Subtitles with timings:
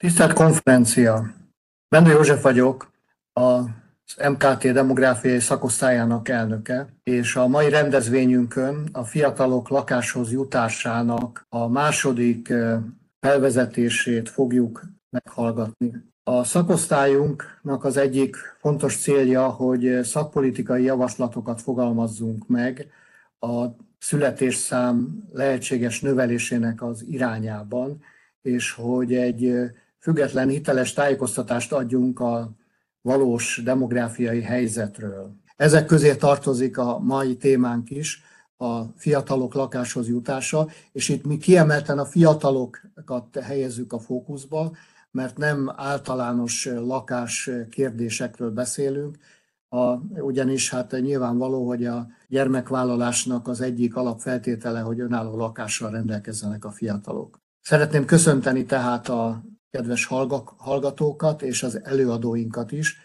[0.00, 1.34] Tisztelt konferencia!
[1.88, 2.90] Bendő József vagyok,
[3.32, 3.66] az
[4.28, 12.52] MKT demográfiai szakosztályának elnöke, és a mai rendezvényünkön a fiatalok lakáshoz jutásának a második
[13.20, 15.92] felvezetését fogjuk meghallgatni.
[16.22, 22.86] A szakosztályunknak az egyik fontos célja, hogy szakpolitikai javaslatokat fogalmazzunk meg
[23.38, 23.64] a
[23.98, 28.02] születésszám lehetséges növelésének az irányában,
[28.42, 29.70] és hogy egy
[30.00, 32.50] független hiteles tájékoztatást adjunk a
[33.02, 35.34] valós demográfiai helyzetről.
[35.56, 38.22] Ezek közé tartozik a mai témánk is,
[38.56, 44.72] a fiatalok lakáshoz jutása, és itt mi kiemelten a fiatalokat helyezzük a fókuszba,
[45.10, 49.18] mert nem általános lakás kérdésekről beszélünk,
[49.68, 56.70] a, ugyanis hát nyilvánvaló, hogy a gyermekvállalásnak az egyik alapfeltétele, hogy önálló lakással rendelkezzenek a
[56.70, 57.40] fiatalok.
[57.60, 60.04] Szeretném köszönteni tehát a kedves
[60.56, 62.96] hallgatókat és az előadóinkat is,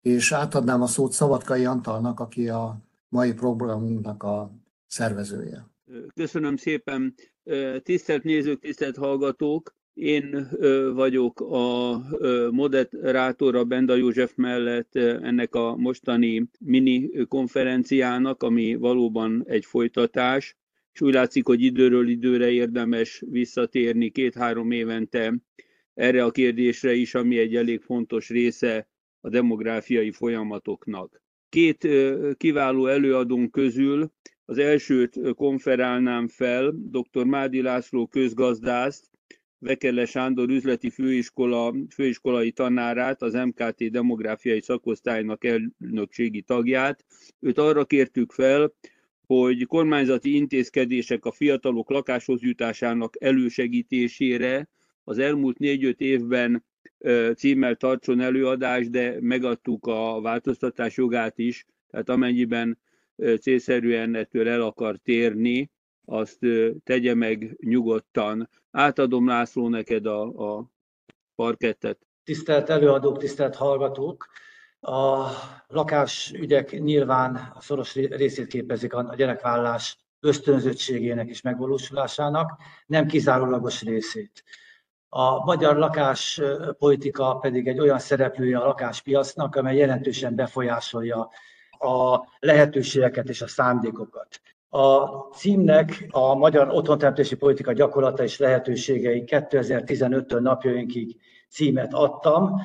[0.00, 4.50] és átadnám a szót Szavatkai Antalnak, aki a mai programunknak a
[4.86, 5.68] szervezője.
[6.14, 7.14] Köszönöm szépen.
[7.82, 9.74] Tisztelt nézők, tisztelt hallgatók!
[9.94, 10.48] Én
[10.94, 11.98] vagyok a
[12.50, 20.56] moderátora Benda József mellett ennek a mostani mini konferenciának, ami valóban egy folytatás,
[20.92, 25.34] és úgy látszik, hogy időről időre érdemes visszatérni két-három évente
[25.94, 28.88] erre a kérdésre is, ami egy elég fontos része
[29.20, 31.22] a demográfiai folyamatoknak.
[31.48, 31.88] Két
[32.36, 34.12] kiváló előadónk közül
[34.44, 37.24] az elsőt konferálnám fel, dr.
[37.24, 39.10] Mádi László közgazdászt,
[39.58, 47.04] Vekele Sándor üzleti főiskola, főiskolai tanárát, az MKT demográfiai szakosztálynak elnökségi tagját.
[47.40, 48.72] Őt arra kértük fel,
[49.26, 54.68] hogy kormányzati intézkedések a fiatalok lakáshoz jutásának elősegítésére
[55.04, 56.64] az elmúlt négy-öt évben
[57.36, 62.78] címmel tartson előadás, de megadtuk a változtatás jogát is, tehát amennyiben
[63.40, 65.70] célszerűen ettől el akar térni,
[66.04, 66.38] azt
[66.84, 68.48] tegye meg nyugodtan.
[68.70, 70.70] Átadom László neked a, a
[71.34, 71.98] parkettet.
[72.24, 74.26] Tisztelt előadók, tisztelt hallgatók!
[74.80, 75.28] A
[75.66, 82.50] lakásügyek nyilván a szoros részét képezik a gyerekvállás ösztönzöttségének és megvalósulásának,
[82.86, 84.44] nem kizárólagos részét.
[85.16, 91.30] A magyar lakáspolitika pedig egy olyan szereplője a lakáspiacnak, amely jelentősen befolyásolja
[91.78, 94.40] a lehetőségeket és a szándékokat.
[94.68, 101.16] A címnek a magyar otthonteremtési politika gyakorlata és lehetőségei 2015-től napjainkig
[101.48, 102.60] címet adtam,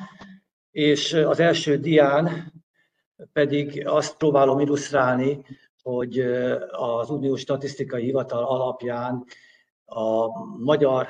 [0.70, 2.52] és az első dián
[3.32, 5.44] pedig azt próbálom illusztrálni,
[5.82, 6.18] hogy
[6.70, 9.24] az Uniós Statisztikai Hivatal alapján
[9.84, 10.28] a
[10.58, 11.08] magyar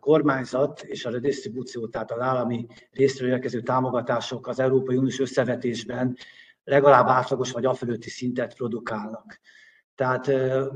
[0.00, 6.16] kormányzat és a redistribúció, tehát az állami részről érkező támogatások az Európai Uniós összevetésben
[6.64, 9.40] legalább átlagos vagy afölötti szintet produkálnak.
[9.94, 10.28] Tehát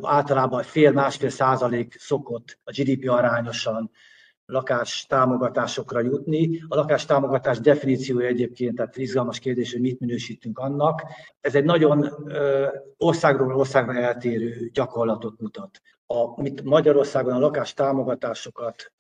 [0.03, 3.91] általában fél-másfél százalék szokott a GDP arányosan
[4.47, 6.65] lakás támogatásokra jutni.
[6.69, 11.03] A lakás támogatás definíciója egyébként, tehát izgalmas kérdés, hogy mit minősítünk annak.
[11.41, 12.11] Ez egy nagyon
[12.97, 15.81] országról országra eltérő gyakorlatot mutat.
[16.07, 18.93] A, mit Magyarországon a lakás támogatásokat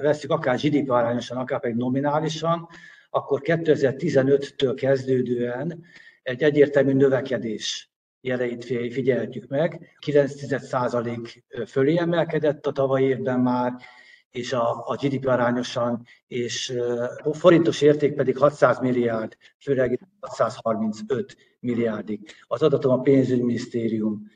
[0.00, 2.68] veszük, akár GDP arányosan, akár pedig nominálisan,
[3.10, 5.84] akkor 2015-től kezdődően
[6.22, 9.96] egy egyértelmű növekedés jeleit figyeltjük meg.
[10.06, 13.72] 9% fölé emelkedett a tavaly évben már,
[14.32, 16.74] és a, a GDP arányosan, és
[17.22, 22.34] a forintos érték pedig 600 milliárd, főleg 635 milliárdig.
[22.46, 24.30] Az adatom a pénzügyminisztérium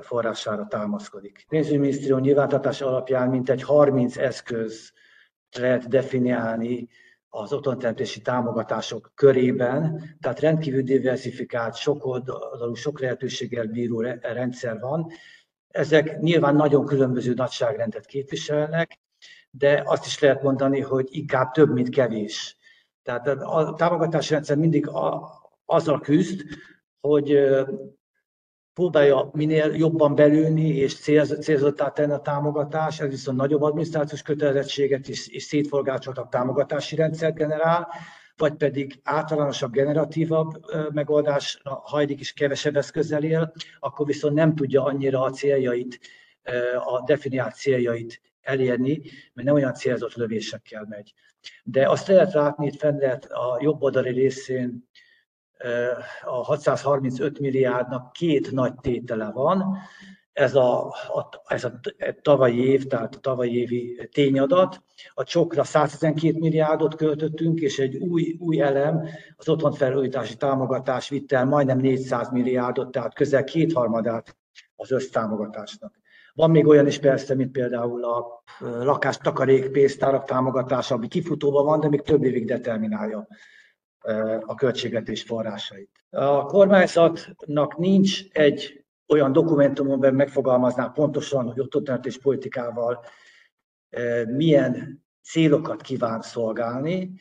[0.00, 1.38] forrására támaszkodik.
[1.38, 4.92] A pénzügyminisztérium nyilvántartás alapján mintegy 30 eszköz
[5.58, 6.88] lehet definiálni
[7.28, 15.06] az otthonteremtési támogatások körében, tehát rendkívül diversifikált, sok oldalú, sok lehetőséggel bíró rendszer van.
[15.68, 18.98] Ezek nyilván nagyon különböző nagyságrendet képviselnek,
[19.58, 22.56] de azt is lehet mondani, hogy inkább több, mint kevés.
[23.02, 25.32] Tehát a támogatási rendszer mindig a,
[25.64, 26.40] azzal küzd,
[27.00, 27.38] hogy
[28.72, 30.94] próbálja minél jobban belülni és
[31.40, 37.88] célzottá tenni a támogatás, ez viszont nagyobb adminisztrációs kötelezettséget és, és szétforgácsoltabb támogatási rendszer generál,
[38.36, 44.84] vagy pedig általánosabb, generatívabb megoldás, ha eddig is kevesebb eszközzel él, akkor viszont nem tudja
[44.84, 46.00] annyira a céljait,
[46.84, 49.02] a definiált céljait elérni,
[49.32, 51.14] mert nem olyan célzott lövésekkel megy.
[51.64, 54.88] De azt lehet látni, itt fenn lehet a jobb oldali részén
[56.24, 59.76] a 635 milliárdnak két nagy tétele van.
[60.32, 61.80] ez a, a, ez a
[62.22, 64.82] tavalyi év, tehát a tavalyi évi tényadat.
[65.14, 71.44] A csokra 112 milliárdot költöttünk, és egy új, új elem, az otthonfelújítási támogatás vitt el
[71.44, 74.36] majdnem 400 milliárdot, tehát közel kétharmadát
[74.76, 75.94] az össztámogatásnak.
[76.36, 81.88] Van még olyan is persze, mint például a lakástakarék pénztárak támogatása, ami kifutóban van, de
[81.88, 83.26] még több évig determinálja
[84.40, 85.90] a költségvetés forrásait.
[86.10, 93.04] A kormányzatnak nincs egy olyan dokumentum, amiben megfogalmazná pontosan, hogy ott politikával
[94.26, 97.12] milyen célokat kíván szolgálni.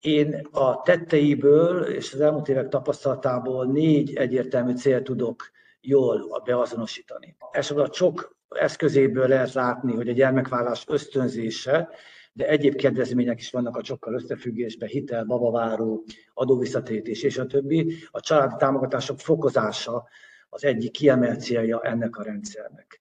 [0.00, 5.50] Én a tetteiből és az elmúlt évek tapasztalatából négy egyértelmű célt tudok
[5.80, 7.36] jól beazonosítani.
[7.74, 11.88] A csok eszközéből lehet látni, hogy a gyermekvállás ösztönzése,
[12.32, 16.04] de egyéb kedvezmények is vannak a csokkal összefüggésben, hitel, babaváró,
[16.34, 17.94] adóvisszatérítés és a többi.
[18.10, 20.08] A családi támogatások fokozása
[20.48, 23.00] az egyik kiemelt célja ennek a rendszernek.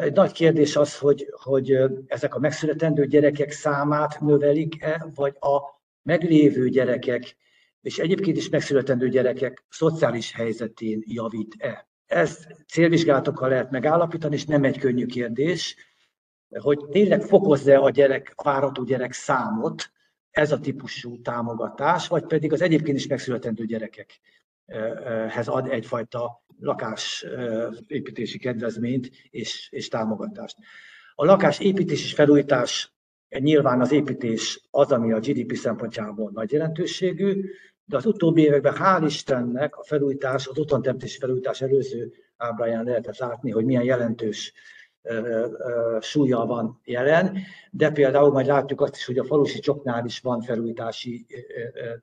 [0.00, 5.60] Egy nagy kérdés az, hogy, hogy ezek a megszületendő gyerekek számát növelik-e, vagy a
[6.02, 7.36] meglévő gyerekek,
[7.80, 11.88] és egyébként is megszületendő gyerekek szociális helyzetén javít-e.
[12.12, 15.76] Ezt célvizsgálatokkal lehet megállapítani, és nem egy könnyű kérdés,
[16.60, 19.90] hogy tényleg fokozza a gyerek, a gyerek számot,
[20.30, 29.10] ez a típusú támogatás, vagy pedig az egyébként is megszületendő gyerekekhez ad egyfajta lakásépítési kedvezményt
[29.30, 30.56] és, és támogatást.
[31.14, 32.94] A lakásépítés és felújítás
[33.28, 37.44] nyilván az építés az, ami a GDP szempontjából nagy jelentőségű,
[37.92, 43.50] de az utóbbi években hál' Istennek a felújítás, az otthonteremtési felújítás előző ábráján lehetett látni,
[43.50, 44.52] hogy milyen jelentős
[46.00, 47.38] súlya van jelen,
[47.70, 51.26] de például majd látjuk azt is, hogy a falusi csoknál is van felújítási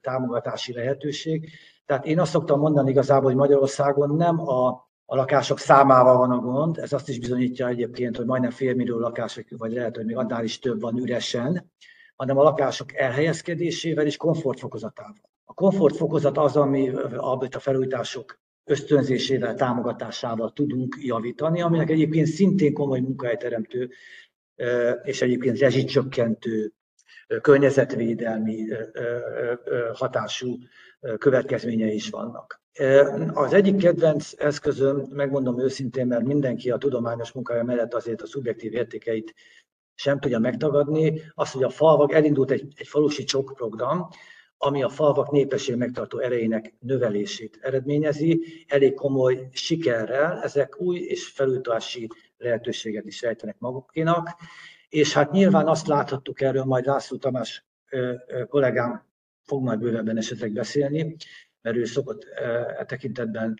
[0.01, 1.49] támogatási lehetőség.
[1.85, 4.67] Tehát én azt szoktam mondani igazából, hogy Magyarországon nem a,
[5.05, 9.45] a lakások számával van a gond, ez azt is bizonyítja egyébként, hogy majdnem félmillió lakás,
[9.57, 11.71] vagy lehet, hogy még annál is több van üresen,
[12.15, 15.28] hanem a lakások elhelyezkedésével és komfortfokozatával.
[15.59, 23.89] Komfortfokozat az, ami, amit a felújítások ösztönzésével, támogatásával tudunk javítani, aminek egyébként szintén komoly munkahelyteremtő
[25.03, 26.73] és egyébként rezsicsökkentő,
[27.41, 28.67] környezetvédelmi
[29.93, 30.57] hatású
[31.17, 32.61] következményei is vannak.
[33.33, 38.73] Az egyik kedvenc eszközöm, megmondom őszintén, mert mindenki a tudományos munkája mellett azért a szubjektív
[38.73, 39.33] értékeit
[39.95, 44.07] sem tudja megtagadni, az, hogy a falvak elindult egy, egy falusi csok program,
[44.61, 52.07] ami a falvak népesség megtartó erejének növelését eredményezi, elég komoly sikerrel, ezek új és felújítási
[52.37, 54.29] lehetőséget is rejtenek magukénak,
[54.89, 57.65] és hát nyilván azt láthattuk erről, majd László Tamás
[58.47, 59.05] kollégám
[59.43, 61.15] fog majd bővebben esetleg beszélni,
[61.61, 62.23] mert ő szokott
[62.77, 63.59] e tekintetben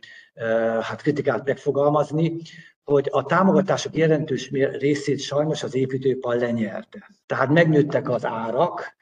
[0.82, 2.42] hát kritikát megfogalmazni,
[2.84, 4.50] hogy a támogatások jelentős
[4.80, 7.10] részét sajnos az építőipar lenyerte.
[7.26, 8.98] Tehát megnőttek az árak,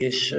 [0.00, 0.36] és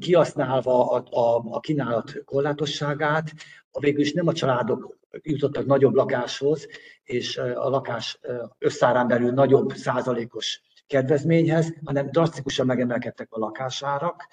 [0.00, 3.32] kihasználva a, a, a kínálat korlátosságát,
[3.80, 6.66] végül is nem a családok jutottak nagyobb lakáshoz,
[7.04, 8.20] és a lakás
[8.58, 14.26] összárán belül nagyobb százalékos kedvezményhez, hanem drasztikusan megemelkedtek a lakásárak,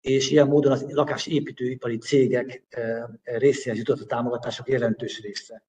[0.00, 2.62] és ilyen módon az lakásépítőipari cégek
[3.22, 5.62] részéhez jutott a támogatások jelentős része.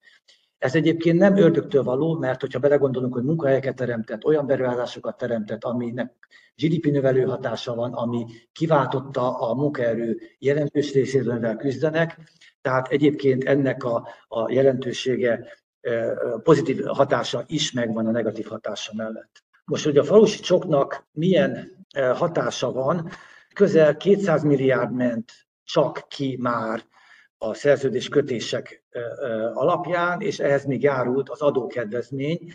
[0.57, 6.13] Ez egyébként nem ördögtől való, mert hogyha belegondolunk, hogy munkahelyeket teremtett, olyan beruházásokat teremtett, aminek
[6.61, 12.19] GDP növelő hatása van, ami kiváltotta a munkaerő jelentős részével küzdenek,
[12.61, 15.47] tehát egyébként ennek a, a jelentősége
[16.43, 19.43] pozitív hatása is megvan a negatív hatása mellett.
[19.65, 23.09] Most, hogy a falusi csoknak milyen hatása van,
[23.53, 25.31] közel 200 milliárd ment
[25.63, 26.85] csak ki már
[27.37, 28.83] a szerződés kötések
[29.53, 32.51] alapján, és ehhez még járult az adókedvezmény,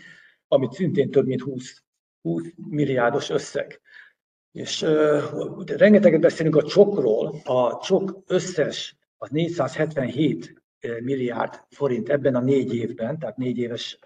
[0.47, 1.83] amit szintén több mint 20,
[2.21, 3.81] 20 milliárdos összeg.
[4.53, 10.63] És uh, rengeteget beszélünk a csokról, a csok összes az 477
[10.99, 13.99] milliárd forint ebben a négy évben, tehát négy éves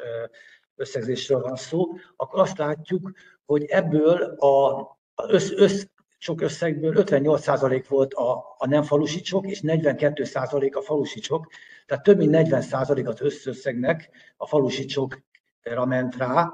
[0.76, 1.86] összegzésről van szó,
[2.16, 3.12] akkor azt látjuk,
[3.46, 4.86] hogy ebből a,
[5.28, 5.86] össz, össz,
[6.18, 11.48] sok összegből 58% volt a, a nem falusi csok, és 42% a falusi csok,
[11.86, 16.54] tehát több mint 40% az összösszegnek a falusi csokra ment rá,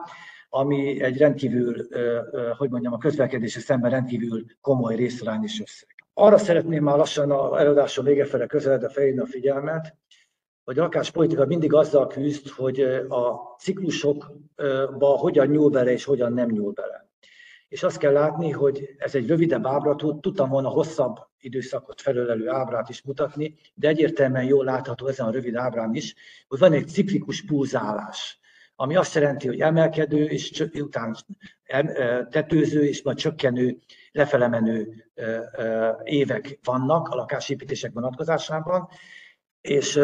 [0.55, 1.87] ami egy rendkívül,
[2.57, 6.05] hogy mondjam, a közlekedése szemben rendkívül komoly részarányos összeg.
[6.13, 9.95] Arra szeretném már lassan a előadásom vége fele közeledve felhívni a figyelmet,
[10.63, 12.79] hogy a lakáspolitika mindig azzal küzd, hogy
[13.09, 17.11] a ciklusokba hogyan nyúl bele és hogyan nem nyúl bele
[17.67, 22.89] és azt kell látni, hogy ez egy rövidebb ábra, tudtam volna hosszabb időszakot felölelő ábrát
[22.89, 26.15] is mutatni, de egyértelműen jól látható ezen a rövid ábrán is,
[26.47, 28.41] hogy van egy ciklikus pulzálás
[28.75, 31.15] ami azt jelenti, hogy emelkedő, és után
[32.29, 33.77] tetőző, és majd csökkenő,
[34.11, 35.09] lefelemenő
[36.03, 38.87] évek vannak a lakásépítések vonatkozásában,
[39.61, 39.99] és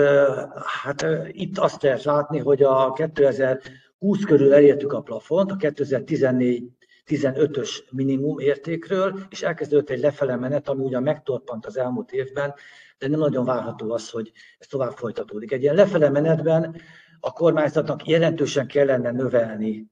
[0.83, 6.63] hát itt azt lehet látni, hogy a 2020 körül elértük a plafont, a 2014
[7.05, 12.53] 15-ös minimum értékről, és elkezdődött egy lefele menet, ami ugyan megtorpant az elmúlt évben,
[12.97, 15.51] de nem nagyon várható az, hogy ez tovább folytatódik.
[15.51, 16.81] Egy ilyen lefele menetben
[17.19, 19.87] a kormányzatnak jelentősen kellene növelni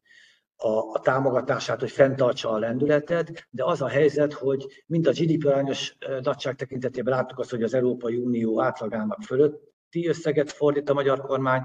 [0.55, 5.46] a, a támogatását, hogy fenntartsa a lendületet, de az a helyzet, hogy mind a GDP
[5.46, 11.22] arányos nagyság tekintetében láttuk azt, hogy az Európai Unió átlagának fölötti összeget fordít a magyar
[11.22, 11.62] kormány,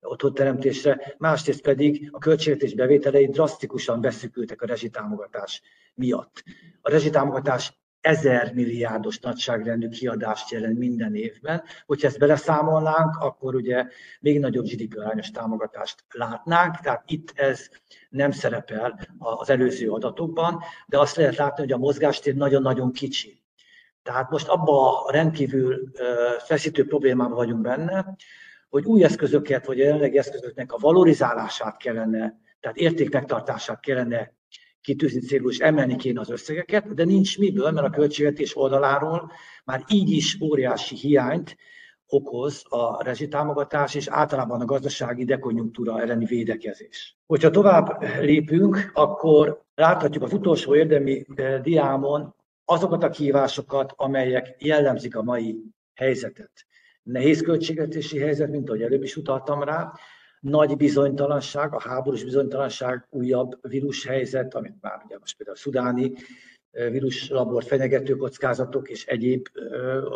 [0.00, 5.62] otthonteremtésre, másrészt pedig a költségvetés bevételei drasztikusan beszűkültek a rezsitámogatás
[5.94, 6.42] miatt.
[6.80, 11.62] A rezsitámogatás ezer milliárdos nagyságrendű kiadást jelent minden évben.
[11.86, 13.86] Hogyha ezt beleszámolnánk, akkor ugye
[14.20, 17.68] még nagyobb GDP arányos támogatást látnánk, tehát itt ez
[18.08, 23.42] nem szerepel az előző adatokban, de azt lehet látni, hogy a mozgástér nagyon-nagyon kicsi.
[24.02, 25.90] Tehát most abba a rendkívül
[26.38, 28.16] feszítő problémában vagyunk benne,
[28.68, 34.32] hogy új eszközöket, vagy a jelenlegi eszközöknek a valorizálását kellene, tehát értékmegtartását kellene
[34.84, 39.30] kitűzni célul, és emelni kéne az összegeket, de nincs miből, mert a költségvetés oldaláról
[39.64, 41.56] már így is óriási hiányt
[42.06, 47.18] okoz a rezsitámogatás és általában a gazdasági dekonjunktúra elleni védekezés.
[47.26, 55.16] Hogyha tovább lépünk, akkor láthatjuk az utolsó érdemi eh, diámon azokat a kívásokat, amelyek jellemzik
[55.16, 55.62] a mai
[55.94, 56.52] helyzetet.
[57.02, 59.92] Nehéz költségvetési helyzet, mint ahogy előbb is utaltam rá,
[60.44, 66.12] nagy bizonytalanság, a háborús bizonytalanság, újabb vírushelyzet, amit már ugye most például a szudáni
[66.70, 69.46] víruslabor fenyegető kockázatok és egyéb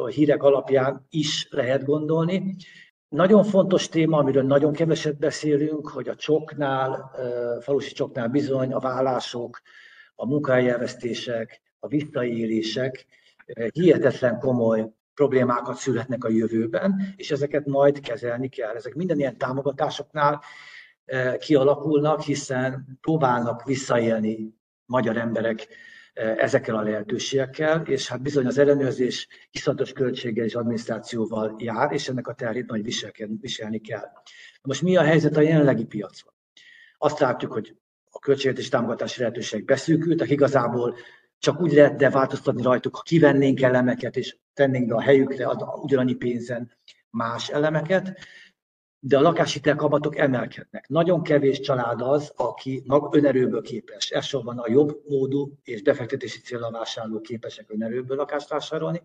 [0.09, 2.57] hírek alapján is lehet gondolni.
[3.09, 7.11] Nagyon fontos téma, amiről nagyon keveset beszélünk, hogy a csoknál,
[7.61, 9.61] falusi csoknál bizony a vállások,
[10.15, 13.07] a munkahelyelvesztések, a visszaélések
[13.73, 18.75] hihetetlen komoly problémákat születnek a jövőben, és ezeket majd kezelni kell.
[18.75, 20.43] Ezek minden ilyen támogatásoknál
[21.05, 25.67] eh, kialakulnak, hiszen próbálnak visszaélni magyar emberek
[26.13, 32.09] eh, ezekkel a lehetőségekkel, és hát bizony az ellenőrzés iszonyatos költséggel és adminisztrációval jár, és
[32.09, 32.85] ennek a terhét majd
[33.41, 34.09] viselni kell.
[34.63, 36.33] Most mi a helyzet a jelenlegi piacon?
[36.99, 37.77] Azt látjuk, hogy
[38.11, 40.97] a költségvetési támogatási lehetőségek beszűkültek, igazából
[41.39, 45.47] csak úgy lehetne változtatni rajtuk, ha kivennénk elemeket, és tennénk be a helyükre
[45.83, 46.73] ugyanannyi pénzen
[47.11, 48.19] más elemeket,
[49.01, 50.89] de a lakáshitel kamatok emelkednek.
[50.89, 54.11] Nagyon kevés család az, aki mag önerőből képes.
[54.11, 59.03] Elsősorban a jobb módú és befektetési célra vásárló képesek önerőből lakást vásárolni.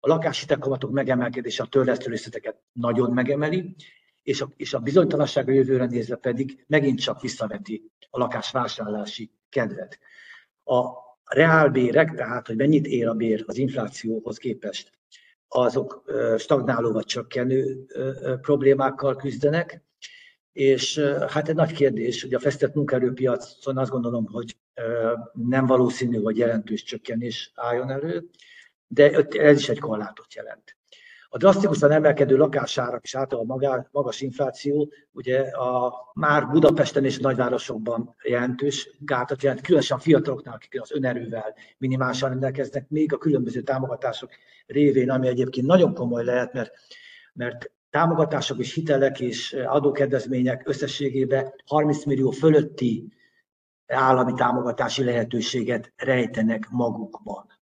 [0.00, 3.74] A lakáshitel kamatok megemelkedése a törlesztő részleteket nagyon megemeli,
[4.22, 9.98] és a, és a bizonytalanság a jövőre nézve pedig megint csak visszaveti a lakásvásárlási kedvet.
[10.64, 14.92] A reálbérek, tehát hogy mennyit ér a bér az inflációhoz képest,
[15.48, 17.86] azok stagnáló vagy csökkenő
[18.40, 19.82] problémákkal küzdenek,
[20.52, 24.56] és hát egy nagy kérdés, hogy a fesztett munkaerőpiacon azt gondolom, hogy
[25.32, 28.28] nem valószínű, hogy jelentős csökkenés álljon elő,
[28.86, 30.77] de ez is egy korlátot jelent.
[31.30, 38.90] A drasztikusan emelkedő lakásárak és általában magas infláció ugye a, már Budapesten és nagyvárosokban jelentős
[38.98, 44.30] gátat jelent, különösen a fiataloknál, akik az önerővel minimálisan rendelkeznek, még a különböző támogatások
[44.66, 46.70] révén, ami egyébként nagyon komoly lehet, mert,
[47.32, 53.12] mert támogatások és hitelek és adókedvezmények összességében 30 millió fölötti
[53.86, 57.57] állami támogatási lehetőséget rejtenek magukban.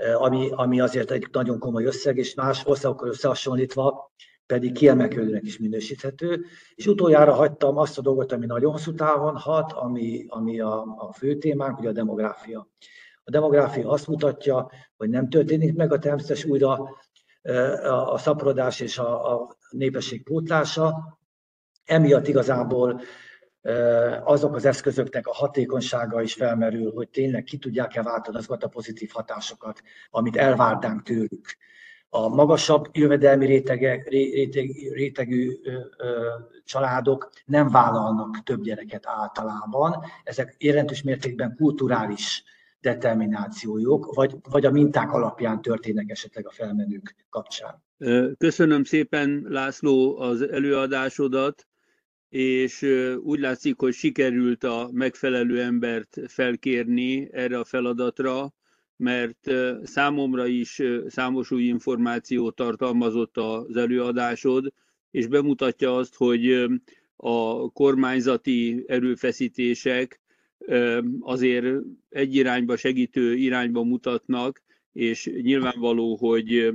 [0.00, 4.12] Eh, ami, ami azért egy nagyon komoly összeg, és más országokkal összehasonlítva
[4.46, 6.44] pedig kiemelkedőnek is minősíthető.
[6.74, 11.12] És utoljára hagytam azt a dolgot, ami nagyon hosszú távon hat, ami, ami a, a
[11.12, 12.68] fő témánk, ugye a demográfia.
[13.24, 16.96] A demográfia azt mutatja, hogy nem történik meg a természetes újra
[17.42, 21.18] eh, a, a szaporodás és a, a népesség pótlása.
[21.84, 23.00] Emiatt igazából
[24.24, 29.10] azok az eszközöknek a hatékonysága is felmerül, hogy tényleg ki tudják-e váltani azokat a pozitív
[29.12, 31.56] hatásokat, amit elvárnánk tőlük.
[32.12, 36.28] A magasabb jövedelmi rétegek, réteg, rétegű ö, ö,
[36.64, 40.04] családok nem vállalnak több gyereket általában.
[40.24, 42.44] Ezek jelentős mértékben kulturális
[42.80, 47.82] determinációjuk, vagy, vagy a minták alapján történnek esetleg a felmenők kapcsán.
[48.38, 51.66] Köszönöm szépen, László, az előadásodat
[52.30, 52.82] és
[53.22, 58.52] úgy látszik, hogy sikerült a megfelelő embert felkérni erre a feladatra,
[58.96, 59.50] mert
[59.82, 64.72] számomra is számos új információt tartalmazott az előadásod,
[65.10, 66.66] és bemutatja azt, hogy
[67.16, 70.20] a kormányzati erőfeszítések
[71.20, 71.66] azért
[72.08, 76.72] egy irányba segítő irányba mutatnak, és nyilvánvaló, hogy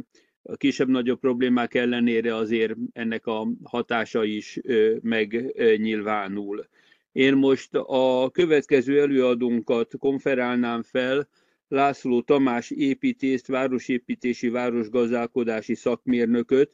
[0.47, 4.59] a kisebb-nagyobb problémák ellenére azért ennek a hatása is
[5.01, 6.67] megnyilvánul.
[7.11, 11.27] Én most a következő előadónkat konferálnám fel,
[11.67, 16.71] László Tamás építészt, városépítési, városgazdálkodási szakmérnököt,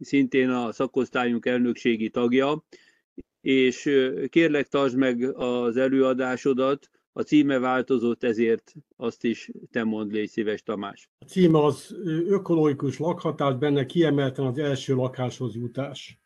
[0.00, 2.64] szintén a szakosztályunk elnökségi tagja,
[3.40, 3.90] és
[4.28, 10.62] kérlek tartsd meg az előadásodat, a címe változott, ezért azt is te mondd, légy szíves,
[10.62, 11.10] Tamás.
[11.18, 16.18] A címe az ökológikus lakhatás, benne kiemelten az első lakáshoz jutás.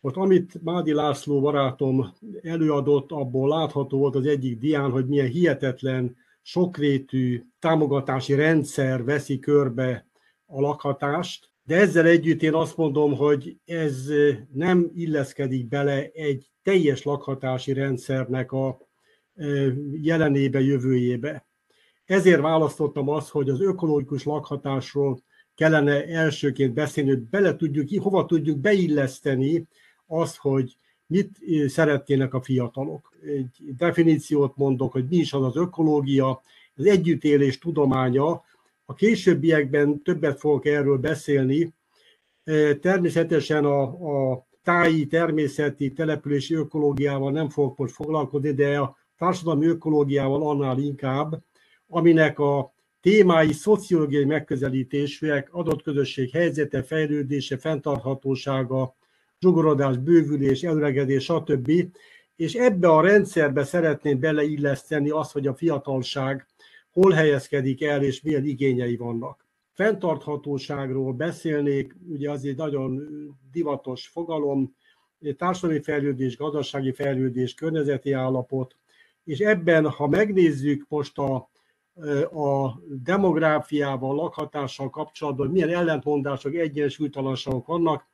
[0.00, 6.16] Most amit Mádi László barátom előadott, abból látható volt az egyik dián, hogy milyen hihetetlen,
[6.42, 10.06] sokrétű támogatási rendszer veszi körbe
[10.46, 14.06] a lakhatást, de ezzel együtt én azt mondom, hogy ez
[14.52, 18.85] nem illeszkedik bele egy teljes lakhatási rendszernek a
[20.02, 21.46] jelenébe, jövőjébe.
[22.04, 25.20] Ezért választottam azt, hogy az ökológikus lakhatásról
[25.54, 29.66] kellene elsőként beszélni, hogy bele tudjuk, hova tudjuk beilleszteni
[30.06, 30.76] azt, hogy
[31.06, 33.12] mit szeretnének a fiatalok.
[33.22, 36.42] Egy definíciót mondok, hogy mi is az az ökológia,
[36.74, 38.44] az együttélés tudománya.
[38.84, 41.74] A későbbiekben többet fogok erről beszélni.
[42.80, 43.82] Természetesen a,
[44.32, 51.42] a táji, természeti, települési ökológiával nem fogok most foglalkozni, de a társadalmi ökológiával annál inkább,
[51.88, 58.96] aminek a témái szociológiai megközelítésűek, adott közösség helyzete, fejlődése, fenntarthatósága,
[59.40, 61.70] zsugorodás, bővülés, előregedés, stb.
[62.36, 66.46] És ebbe a rendszerbe szeretném beleilleszteni azt, hogy a fiatalság
[66.90, 69.46] hol helyezkedik el, és milyen igényei vannak.
[69.72, 73.02] Fenntarthatóságról beszélnék, ugye az egy nagyon
[73.52, 74.74] divatos fogalom,
[75.36, 78.76] társadalmi fejlődés, gazdasági fejlődés, környezeti állapot,
[79.26, 81.34] és ebben, ha megnézzük most a,
[82.32, 88.06] a demográfiával, lakhatással kapcsolatban, milyen ellentmondások, egyensúlytalanságok vannak,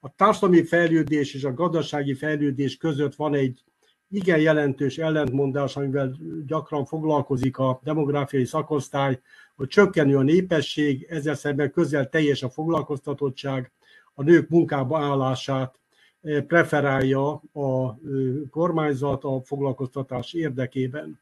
[0.00, 3.64] a társadalmi fejlődés és a gazdasági fejlődés között van egy
[4.10, 9.20] igen jelentős ellentmondás, amivel gyakran foglalkozik a demográfiai szakosztály,
[9.56, 13.72] hogy csökkenő a népesség, ezzel szemben közel teljes a foglalkoztatottság,
[14.14, 15.79] a nők munkába állását
[16.46, 17.98] preferálja a
[18.50, 21.20] kormányzat a foglalkoztatás érdekében.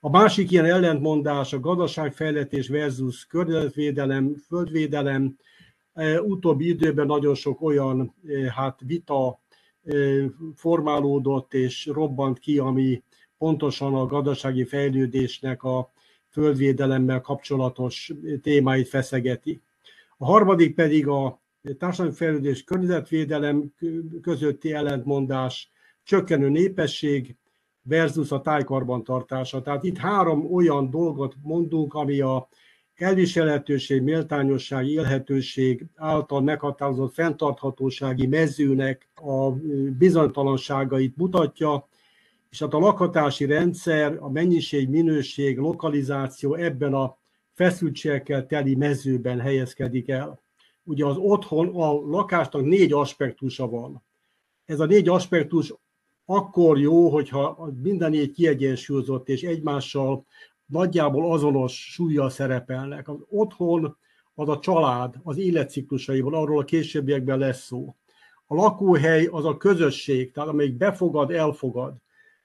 [0.00, 5.36] A másik ilyen ellentmondás a gazdaságfejletés versus környezetvédelem, földvédelem.
[6.22, 8.14] Utóbbi időben nagyon sok olyan
[8.54, 9.40] hát vita
[10.54, 13.02] formálódott és robbant ki, ami
[13.38, 15.90] pontosan a gazdasági fejlődésnek a
[16.28, 19.60] földvédelemmel kapcsolatos témáit feszegeti.
[20.16, 21.41] A harmadik pedig a
[21.78, 23.74] társadalmi fejlődés, környezetvédelem
[24.22, 25.70] közötti ellentmondás,
[26.02, 27.36] csökkenő népesség
[27.82, 29.62] versus a tájkarbantartása.
[29.62, 32.48] Tehát itt három olyan dolgot mondunk, ami a
[32.94, 39.50] elviselhetőség, méltányosság, élhetőség által meghatározott fenntarthatósági mezőnek a
[39.98, 41.88] bizonytalanságait mutatja,
[42.50, 47.16] és hát a lakhatási rendszer, a mennyiség, minőség, lokalizáció ebben a
[47.52, 50.40] feszültségekkel teli mezőben helyezkedik el.
[50.84, 54.02] Ugye az otthon, a lakásnak négy aspektusa van.
[54.64, 55.74] Ez a négy aspektus
[56.24, 60.26] akkor jó, hogyha minden négy kiegyensúlyozott és egymással
[60.66, 63.08] nagyjából azonos súlyjal szerepelnek.
[63.08, 63.96] Az otthon
[64.34, 67.94] az a család, az életciklusaiból, arról a későbbiekben lesz szó.
[68.46, 71.94] A lakóhely az a közösség, tehát amelyik befogad, elfogad.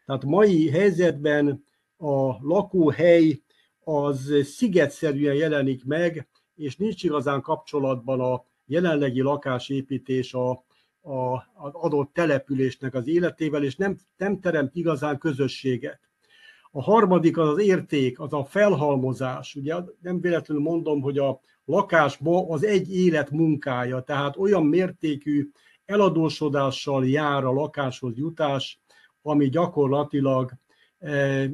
[0.05, 1.63] Tehát mai helyzetben
[1.97, 3.41] a lakóhely
[3.83, 10.49] az szigetszerűen jelenik meg, és nincs igazán kapcsolatban a jelenlegi lakásépítés a,
[11.01, 15.99] a, az adott településnek az életével, és nem, nem teremt igazán közösséget.
[16.71, 19.55] A harmadik az az érték, az a felhalmozás.
[19.55, 25.49] Ugye nem véletlenül mondom, hogy a lakás ma az egy élet munkája, tehát olyan mértékű
[25.85, 28.79] eladósodással jár a lakáshoz jutás,
[29.21, 30.51] ami gyakorlatilag
[30.99, 31.49] eh,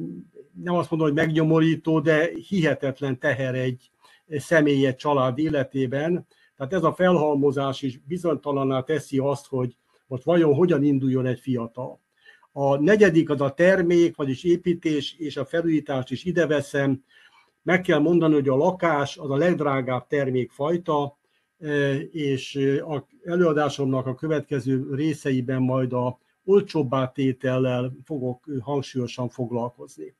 [0.62, 3.90] nem azt mondom, hogy megnyomorító, de hihetetlen teher egy
[4.28, 6.26] személy egy család életében.
[6.56, 12.00] Tehát ez a felhalmozás is bizonytalaná teszi azt, hogy most vajon hogyan induljon egy fiatal.
[12.52, 17.04] A negyedik az a termék, vagyis építés és a felújítást is ide veszem.
[17.62, 21.18] Meg kell mondani, hogy a lakás az a legdrágább termékfajta,
[21.58, 22.54] e, és
[22.86, 30.14] a előadásomnak a következő részeiben majd a olcsóbbá tétellel fogok hangsúlyosan foglalkozni.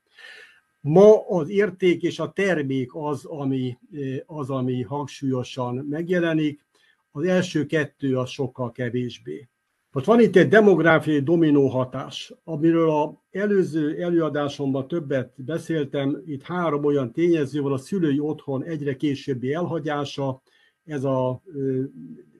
[0.87, 3.79] Ma az érték és a termék az, ami,
[4.27, 6.65] az, ami hangsúlyosan megjelenik,
[7.11, 9.49] az első kettő az sokkal kevésbé.
[9.93, 16.23] Most van itt egy demográfiai dominó hatás, amiről a előző előadásomban többet beszéltem.
[16.27, 20.43] Itt három olyan tényező van, a szülői otthon egyre későbbi elhagyása,
[20.85, 21.43] ez a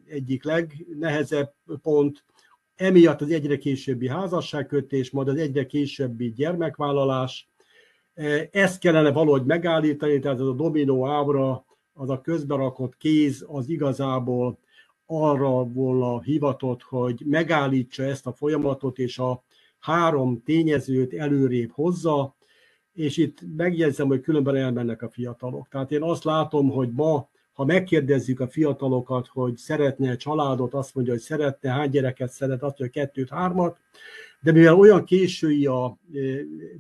[0.07, 2.25] egyik legnehezebb pont,
[2.75, 7.49] emiatt az egyre későbbi házasságkötés, majd az egyre későbbi gyermekvállalás.
[8.51, 14.59] Ezt kellene valahogy megállítani, tehát ez a dominó ábra, az a közberakott kéz, az igazából
[15.07, 19.45] arra volna hivatott, hogy megállítsa ezt a folyamatot, és a
[19.79, 22.37] három tényezőt előrébb hozza,
[22.93, 25.69] és itt megjegyzem, hogy különben elmennek a fiatalok.
[25.69, 31.13] Tehát én azt látom, hogy ma, ha megkérdezzük a fiatalokat, hogy szeretne családot, azt mondja,
[31.13, 33.79] hogy szeretne, hány gyereket szeret, azt mondja, kettőt, hármat,
[34.45, 36.19] de mivel olyan késői a e,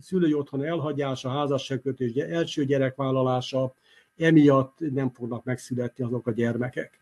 [0.00, 3.74] szülői otthon elhagyása, házasságkötés, első gyerekvállalása,
[4.16, 7.00] emiatt nem fognak megszületni azok a gyermekek.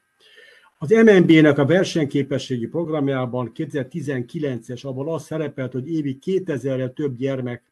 [0.78, 7.62] Az MNB-nek a versenyképességi programjában 2019-es, abban az szerepelt, hogy évi 2000-re több gyermek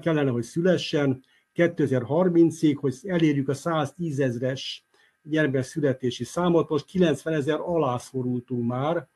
[0.00, 1.22] kellene, hogy szülessen,
[1.54, 4.84] 2030-ig, hogy elérjük a 110 ezres
[5.22, 9.08] gyermek születési számot, most 90 ezer alá szorultunk már,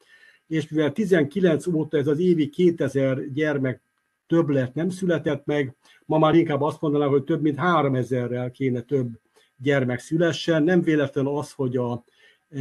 [0.47, 3.81] és mivel 19 óta ez az évi 2000 gyermek
[4.27, 5.77] többlet nem született meg,
[6.07, 9.09] ma már inkább azt mondanám, hogy több mint 3000-rel kéne több
[9.57, 10.63] gyermek szülessen.
[10.63, 12.05] Nem véletlen az, hogy a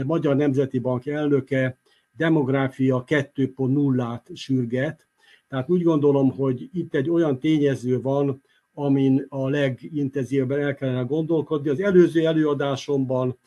[0.06, 1.78] Magyar Nemzeti Bank elnöke
[2.18, 5.08] demográfia 2.0-át sürget.
[5.48, 8.42] Tehát úgy gondolom, hogy itt egy olyan tényező van,
[8.74, 11.70] amin a legintenzívebben el kellene gondolkodni.
[11.70, 13.38] Az előző előadásomban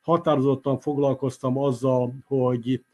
[0.00, 2.84] határozottan foglalkoztam azzal, hogy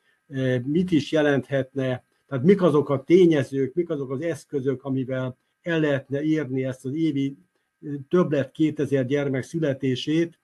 [0.65, 6.23] mit is jelenthetne, tehát mik azok a tényezők, mik azok az eszközök, amivel el lehetne
[6.23, 7.37] érni ezt az évi
[8.09, 10.41] többlet 2000 gyermek születését,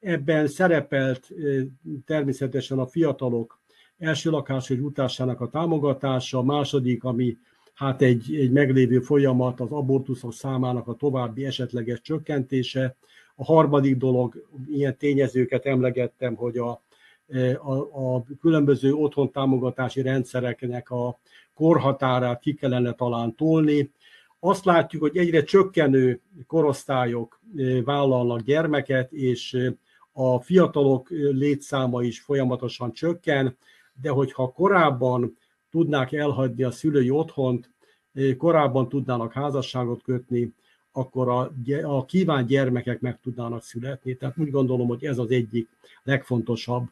[0.00, 1.32] Ebben szerepelt
[2.04, 3.60] természetesen a fiatalok
[3.98, 7.36] első lakáshoz jutásának a támogatása, a második, ami
[7.74, 12.96] hát egy, egy meglévő folyamat, az abortuszok számának a további esetleges csökkentése.
[13.34, 16.82] A harmadik dolog, ilyen tényezőket emlegettem, hogy a,
[17.62, 17.72] a,
[18.16, 21.18] a különböző otthon támogatási rendszereknek a
[21.54, 23.90] korhatárát ki kellene talán tolni.
[24.40, 27.40] Azt látjuk, hogy egyre csökkenő korosztályok
[27.84, 29.72] vállalnak gyermeket, és
[30.12, 33.56] a fiatalok létszáma is folyamatosan csökken,
[34.00, 35.36] de hogyha korábban
[35.70, 37.70] tudnák elhagyni a szülői otthont,
[38.36, 40.54] korábban tudnának házasságot kötni,
[40.92, 44.14] akkor a, a kívánt gyermekek meg tudnának születni.
[44.14, 45.68] Tehát úgy gondolom, hogy ez az egyik
[46.02, 46.88] legfontosabb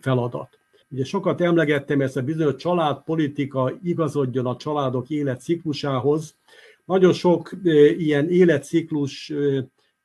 [0.00, 0.58] feladat.
[0.90, 6.36] Ugye sokat emlegettem ezt a bizonyos családpolitika igazodjon a családok életciklusához.
[6.84, 7.50] Nagyon sok
[7.98, 9.32] ilyen életciklus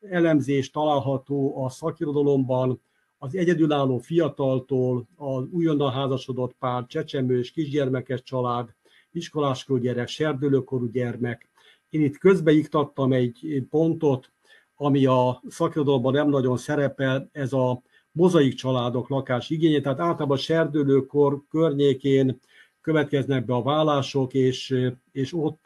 [0.09, 2.81] elemzés található a szakirodalomban,
[3.17, 8.69] az egyedülálló fiataltól, az újonnan házasodott pár, csecsemő és kisgyermekes család,
[9.11, 11.49] iskoláskorú gyerek, serdülőkorú gyermek.
[11.89, 14.31] Én itt közbeiktattam egy pontot,
[14.75, 21.41] ami a szakirodalomban nem nagyon szerepel, ez a mozaik családok lakás igénye, tehát általában serdülőkor
[21.49, 22.39] környékén
[22.81, 24.75] következnek be a vállások, és,
[25.11, 25.65] és ott,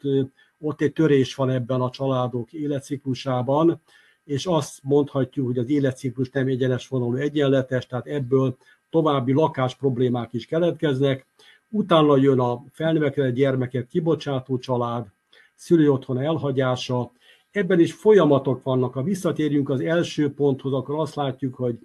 [0.58, 3.80] ott egy törés van ebben a családok életciklusában
[4.26, 8.56] és azt mondhatjuk, hogy az életciklus nem egyenes vonalú egyenletes, tehát ebből
[8.90, 11.26] további lakás problémák is keletkeznek.
[11.68, 15.06] Utána jön a felnövekvő gyermekek kibocsátó család,
[15.54, 17.12] szülő otthon elhagyása,
[17.50, 18.94] ebben is folyamatok vannak.
[18.94, 21.78] Ha visszatérjünk az első ponthoz, akkor azt látjuk, hogy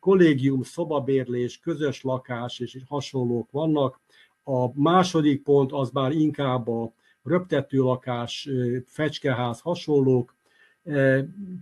[0.00, 4.00] kollégium, szobabérlés, közös lakás és hasonlók vannak.
[4.44, 8.48] A második pont az már inkább a röptető lakás,
[8.86, 10.34] fecskeház, hasonlók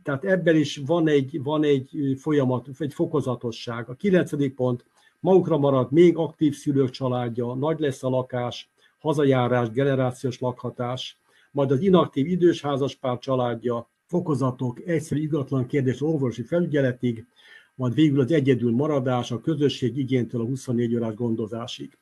[0.03, 3.89] tehát ebben is van egy, van egy folyamat, egy fokozatosság.
[3.89, 4.85] A kilencedik pont,
[5.21, 11.19] magukra marad még aktív szülők családja, nagy lesz a lakás, hazajárás, generációs lakhatás,
[11.53, 17.27] majd az inaktív idős házaspár családja, fokozatok, egyszerű igatlan kérdés orvosi felügyeletig,
[17.75, 21.99] majd végül az egyedül maradás, a közösség igénytől a 24 órás gondozásig.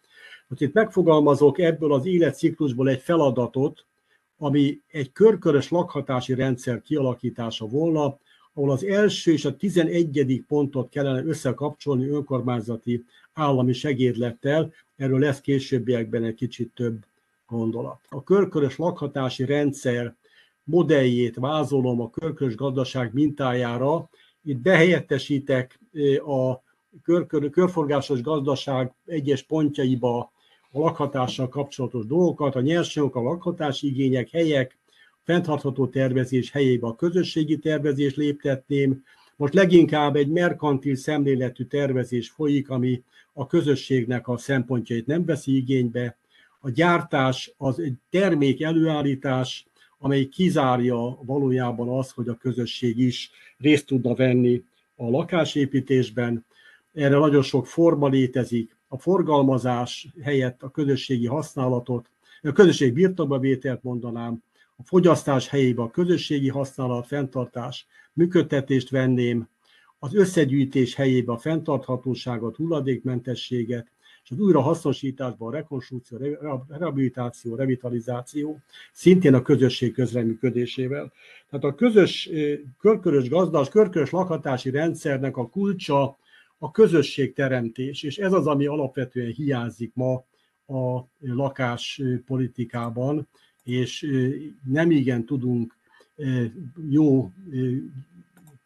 [0.48, 3.86] Most itt megfogalmazok ebből az életciklusból egy feladatot,
[4.38, 8.18] ami egy körkörös lakhatási rendszer kialakítása volna,
[8.54, 16.24] ahol az első és a tizenegyedik pontot kellene összekapcsolni önkormányzati állami segédlettel, erről lesz későbbiekben
[16.24, 17.04] egy kicsit több
[17.46, 18.00] gondolat.
[18.08, 20.16] A körkörös lakhatási rendszer
[20.64, 24.08] modelljét vázolom a körkörös gazdaság mintájára,
[24.44, 25.80] itt behelyettesítek
[26.26, 26.62] a
[27.02, 30.32] körkör, körforgásos gazdaság egyes pontjaiba
[30.70, 34.78] a lakhatással kapcsolatos dolgokat, a nyersanyagok, a lakhatási igények, helyek,
[35.22, 39.04] fenntartható tervezés helyébe a közösségi tervezés léptetném.
[39.36, 43.02] Most leginkább egy merkantil szemléletű tervezés folyik, ami
[43.32, 46.16] a közösségnek a szempontjait nem veszi igénybe.
[46.64, 49.66] a gyártás az egy termék előállítás,
[50.02, 54.62] amely kizárja valójában az, hogy a közösség is részt tudna venni
[54.96, 56.44] a lakásépítésben.
[56.92, 58.76] Erre nagyon sok forma létezik.
[58.88, 62.10] A forgalmazás helyett a közösségi használatot,
[62.42, 64.42] a közösség birtokba vételt mondanám,
[64.76, 69.48] a fogyasztás helyébe a közösségi használat, fenntartás, működtetést venném,
[69.98, 73.86] az összegyűjtés helyébe a fenntarthatóságot, hulladékmentességet,
[74.24, 76.18] és az újrahasznosításban a rekonstrukció,
[76.68, 78.60] rehabilitáció, revitalizáció,
[78.92, 81.12] szintén a közösség közreműködésével.
[81.50, 82.30] Tehát a közös,
[82.78, 86.18] körkörös gazdas, körkörös lakhatási rendszernek a kulcsa
[86.58, 90.24] a közösségteremtés, és ez az, ami alapvetően hiányzik ma
[90.66, 93.28] a lakáspolitikában,
[93.62, 94.06] és
[94.64, 95.76] nem igen tudunk
[96.88, 97.32] jó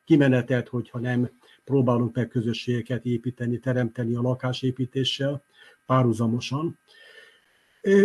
[0.05, 1.31] kimenetet, hogyha nem
[1.67, 5.43] próbálunk meg közösségeket építeni, teremteni a lakásépítéssel
[5.87, 6.79] párhuzamosan.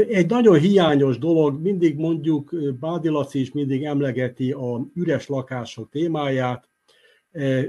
[0.07, 6.69] Egy nagyon hiányos dolog, mindig mondjuk Bádi Laci is mindig emlegeti a üres lakások témáját.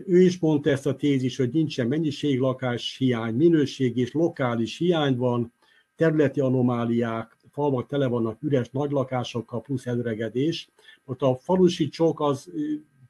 [0.07, 5.53] Ő is mondta ezt a tézis, hogy nincsen mennyiséglakás hiány, minőség és lokális hiány van,
[5.97, 10.69] területi anomáliák, falvak tele vannak üres nagy lakásokkal, plusz előregedés.
[11.05, 12.51] Ott a falusi csok az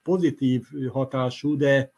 [0.03, 1.93] pozitív hatású, de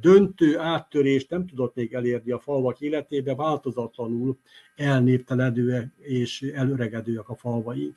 [0.00, 4.36] döntő áttörést nem tudott még elérni a falvak életébe, változatlanul
[4.76, 7.96] elnépteledőek és előregedőek a falvaink.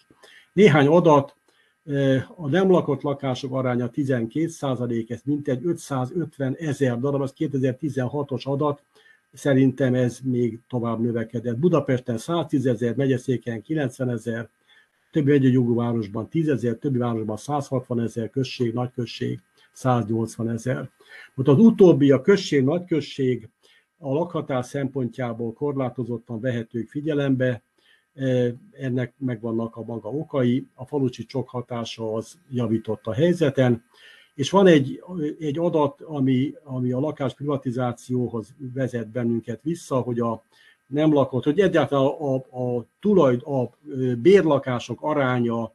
[0.53, 1.36] Néhány adat,
[2.36, 8.84] a nem lakott lakások aránya 12 százalék, ez mintegy 550 ezer darab, az 2016-os adat,
[9.34, 11.58] szerintem ez még tovább növekedett.
[11.58, 14.49] Budapesten 110 ezer, megyeszéken 90 ezer,
[15.12, 19.39] többi egyegyogú városban 10 ezer, többi városban 160 ezer, község, nagyközség
[19.76, 20.90] 180 ezer.
[21.36, 23.50] Ott az utóbbi, a község, nagyközség
[23.98, 27.64] a lakhatás szempontjából korlátozottan vehetők figyelembe,
[28.14, 33.84] e, ennek megvannak a maga okai, a falucsi csok hatása az javított a helyzeten,
[34.36, 35.04] és van egy,
[35.40, 40.44] egy adat, ami, ami a lakás privatizációhoz vezet bennünket vissza, hogy a
[40.88, 43.70] nem lakott, hogy egyáltalán a, a, a tulaj, a
[44.22, 45.72] bérlakások aránya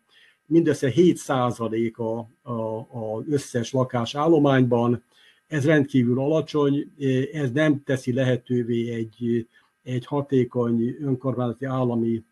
[0.50, 5.02] mindössze 7 százalék a, a, a összes lakás állományban,
[5.46, 6.92] ez rendkívül alacsony,
[7.32, 9.46] ez nem teszi lehetővé egy,
[9.82, 12.24] egy hatékony önkormányzati állami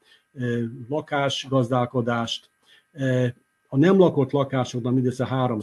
[0.88, 2.50] lakásgazdálkodást.
[3.68, 5.58] A nem lakott lakásoknak mindössze 3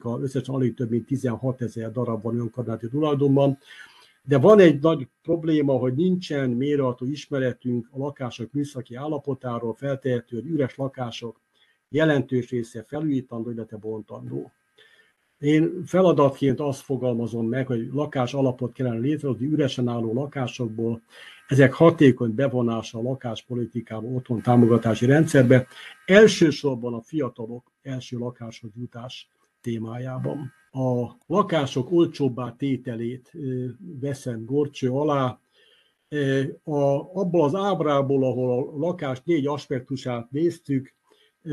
[0.00, 3.58] a összesen alig több mint 16 ezer darab van önkormányzati tulajdonban,
[4.22, 10.46] de van egy nagy probléma, hogy nincsen mérható ismeretünk a lakások műszaki állapotáról, feltehető, hogy
[10.46, 11.40] üres lakások
[11.94, 14.52] jelentős része felújítandó, illetve bontandó.
[15.38, 21.02] Én feladatként azt fogalmazom meg, hogy lakás alapot kellene létrehozni üresen álló lakásokból,
[21.48, 25.66] ezek hatékony bevonása a lakáspolitikába, otthon támogatási rendszerbe,
[26.06, 29.30] elsősorban a fiatalok első lakáshoz jutás
[29.60, 30.52] témájában.
[30.70, 33.32] A lakások olcsóbbá tételét
[34.00, 35.38] veszem gorcső alá,
[36.64, 36.80] a,
[37.14, 40.94] abból az ábrából, ahol a lakás négy aspektusát néztük,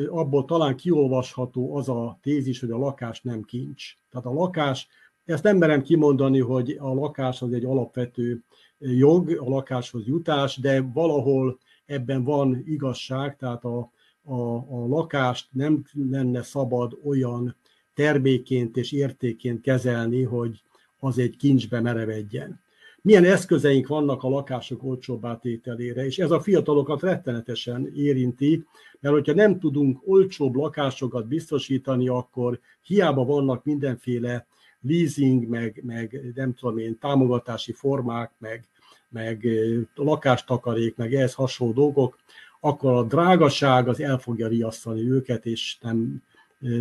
[0.09, 3.93] abból talán kiolvasható az a tézis, hogy a lakás nem kincs.
[4.09, 4.87] Tehát a lakás,
[5.25, 8.43] ezt nem merem kimondani, hogy a lakás az egy alapvető
[8.77, 13.91] jog, a lakáshoz jutás, de valahol ebben van igazság, tehát a,
[14.23, 17.55] a, a lakást nem lenne szabad olyan
[17.93, 20.61] terméként és értéként kezelni, hogy
[20.99, 22.59] az egy kincsbe merevedjen
[23.01, 28.65] milyen eszközeink vannak a lakások olcsóbbá tételére, és ez a fiatalokat rettenetesen érinti,
[28.99, 34.45] mert hogyha nem tudunk olcsóbb lakásokat biztosítani, akkor hiába vannak mindenféle
[34.81, 38.67] leasing, meg, meg nem tudom én, támogatási formák, meg,
[39.09, 39.47] meg
[39.95, 42.17] lakástakarék, meg ehhez hasonló dolgok,
[42.59, 46.23] akkor a drágaság az el fogja riasztani őket, és nem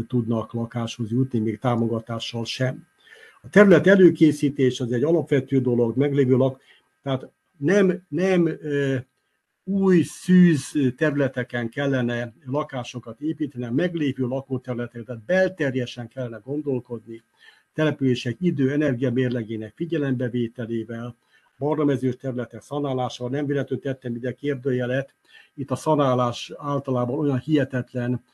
[0.08, 2.86] tudnak lakáshoz jutni, még támogatással sem.
[3.42, 6.60] A terület előkészítés az egy alapvető dolog, meglévő lak,
[7.02, 8.48] tehát nem, nem
[9.64, 17.22] új szűz területeken kellene lakásokat építeni, meglévő lakóterületeken, tehát belterjesen kellene gondolkodni,
[17.74, 21.16] települések idő, energia mérlegének figyelembevételével,
[21.58, 25.14] barnamezős területek szanálásával, nem véletlenül tettem ide kérdőjelet,
[25.54, 28.24] itt a szanálás általában olyan hihetetlen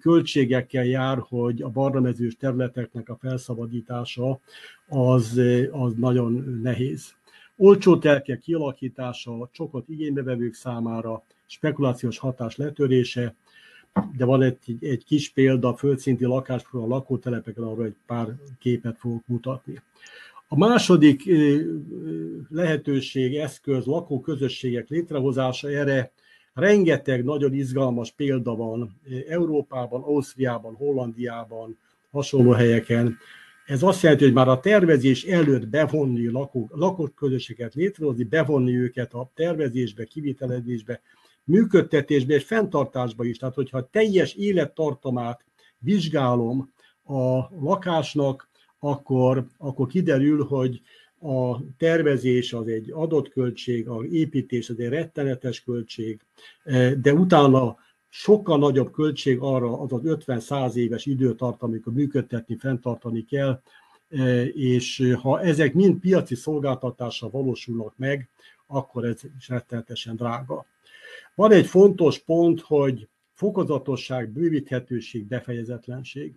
[0.00, 4.40] költségekkel jár, hogy a barnamezős területeknek a felszabadítása
[4.88, 7.14] az, az nagyon nehéz.
[7.56, 13.34] Olcsó telkek kialakítása, csokot igénybevevők számára, spekulációs hatás letörése,
[14.16, 19.26] de van egy, egy kis példa, földszinti lakásról a lakótelepeken, arról egy pár képet fogok
[19.26, 19.80] mutatni.
[20.48, 21.22] A második
[22.48, 26.12] lehetőség, eszköz, lakóközösségek létrehozása erre
[26.56, 31.78] rengeteg nagyon izgalmas példa van Európában, Ausztriában, Hollandiában,
[32.10, 33.18] hasonló helyeken.
[33.66, 39.14] Ez azt jelenti, hogy már a tervezés előtt bevonni lakó, lakott közösséget létrehozni, bevonni őket
[39.14, 41.00] a tervezésbe, kivitelezésbe,
[41.44, 43.36] működtetésbe és fenntartásba is.
[43.36, 45.44] Tehát, hogyha teljes élettartamát
[45.78, 46.72] vizsgálom
[47.04, 50.80] a lakásnak, akkor, akkor kiderül, hogy
[51.20, 56.20] a tervezés az egy adott költség, a építés az egy rettenetes költség,
[57.00, 57.76] de utána
[58.08, 63.60] sokkal nagyobb költség arra az az 50-100 éves időtartam, amikor működtetni, fenntartani kell,
[64.52, 68.28] és ha ezek mind piaci szolgáltatással valósulnak meg,
[68.66, 70.66] akkor ez is rettenetesen drága.
[71.34, 76.34] Van egy fontos pont, hogy fokozatosság, bővíthetőség, befejezetlenség.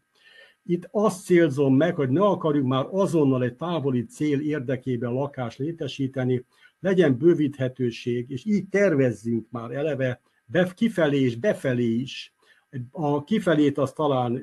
[0.69, 6.45] Itt azt célzom meg, hogy ne akarjuk már azonnal egy távoli cél érdekében lakást létesíteni,
[6.79, 10.21] legyen bővíthetőség, és így tervezzünk már eleve
[10.73, 12.33] kifelé és befelé is.
[12.91, 14.41] A kifelét az talán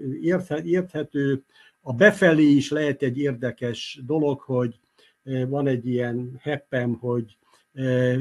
[0.64, 1.44] érthető,
[1.80, 4.80] a befelé is lehet egy érdekes dolog, hogy
[5.22, 7.36] eh, van egy ilyen heppem, hogy
[7.72, 8.20] eh,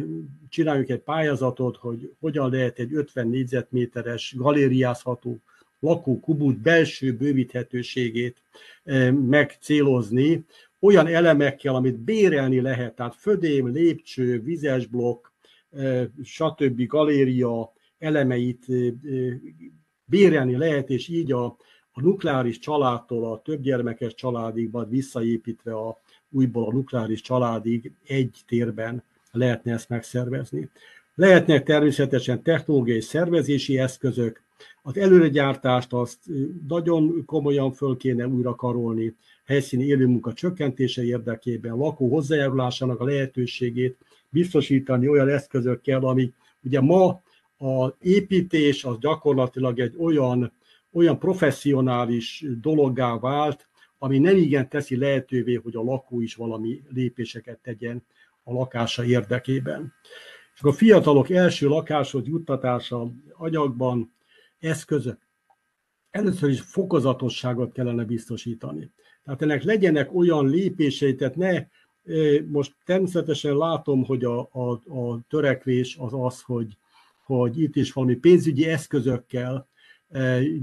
[0.49, 5.39] csináljuk egy pályázatot, hogy hogyan lehet egy 50 négyzetméteres galériázható
[5.85, 8.41] lakókubút belső bővíthetőségét
[8.83, 10.45] eh, megcélozni,
[10.79, 15.27] olyan elemekkel, amit bérelni lehet, tehát födém, lépcső, vizes blokk,
[16.23, 16.87] stb.
[16.87, 18.65] galéria elemeit
[20.05, 21.45] bérelni lehet, és így a,
[21.91, 29.03] a nukleáris családtól a többgyermekes családig, vagy visszaépítve a újból a nukleáris családig egy térben
[29.31, 30.69] lehetne ezt megszervezni.
[31.15, 34.43] Lehetnek természetesen technológiai szervezési eszközök,
[34.87, 36.19] az előregyártást azt
[36.67, 43.97] nagyon komolyan föl kéne újra karolni, helyszíni élőmunka csökkentése érdekében, lakó hozzájárulásának a lehetőségét
[44.29, 47.21] biztosítani olyan eszközökkel, amik ugye ma
[47.57, 50.51] a építés az gyakorlatilag egy olyan,
[50.91, 53.67] olyan professzionális dologgá vált,
[53.97, 58.03] ami nem igen teszi lehetővé, hogy a lakó is valami lépéseket tegyen
[58.43, 59.93] a lakása érdekében.
[60.55, 64.13] És a fiatalok első lakáshoz juttatása anyagban
[64.59, 65.17] eszközök.
[66.09, 68.91] Először is fokozatosságot kellene biztosítani.
[69.23, 71.67] Tehát ennek legyenek olyan lépései, tehát ne
[72.47, 76.77] most természetesen látom, hogy a, a, a törekvés az az, hogy,
[77.25, 79.67] hogy itt is valami pénzügyi eszközökkel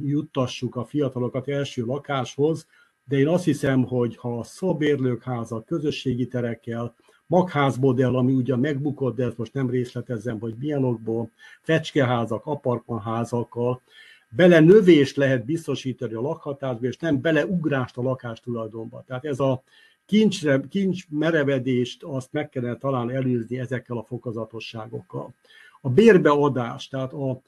[0.02, 2.66] juttassuk a fiatalokat első lakáshoz,
[3.04, 6.94] de én azt hiszem, hogy ha szobérlők háza, közösségi terekkel,
[7.32, 13.80] magházmodell, ami ugye megbukott, de ezt most nem részletezem, hogy milyen okból, fecskeházak, apartmanházakkal,
[14.28, 19.04] bele növést lehet biztosítani a lakhatásba, és nem beleugrást a lakás tulajdonba.
[19.06, 19.62] Tehát ez a
[20.06, 25.34] kincsre, kincs merevedést azt meg kellene talán előzni ezekkel a fokozatosságokkal.
[25.80, 27.42] A bérbeadás, tehát a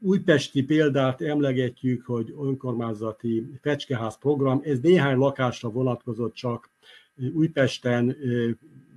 [0.00, 6.70] újpesti példát emlegetjük, hogy önkormányzati fecskeház program, ez néhány lakásra vonatkozott csak
[7.34, 8.16] Újpesten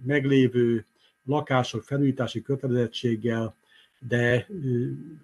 [0.05, 0.85] meglévő
[1.25, 3.55] lakások felújítási kötelezettséggel,
[4.07, 4.47] de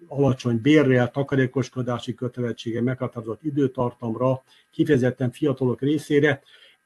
[0.06, 6.42] alacsony bérrel, takarékoskodási kötelezettsége meghatározott időtartamra, kifejezetten fiatalok részére.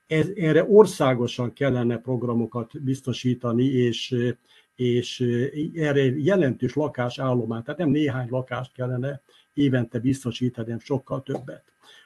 [0.07, 4.17] Ez, erre országosan kellene programokat biztosítani, és,
[4.77, 5.21] és
[5.75, 9.21] erre jelentős lakásállomány, tehát nem néhány lakást kellene
[9.55, 11.65] évente biztosítani, hanem sokkal többet.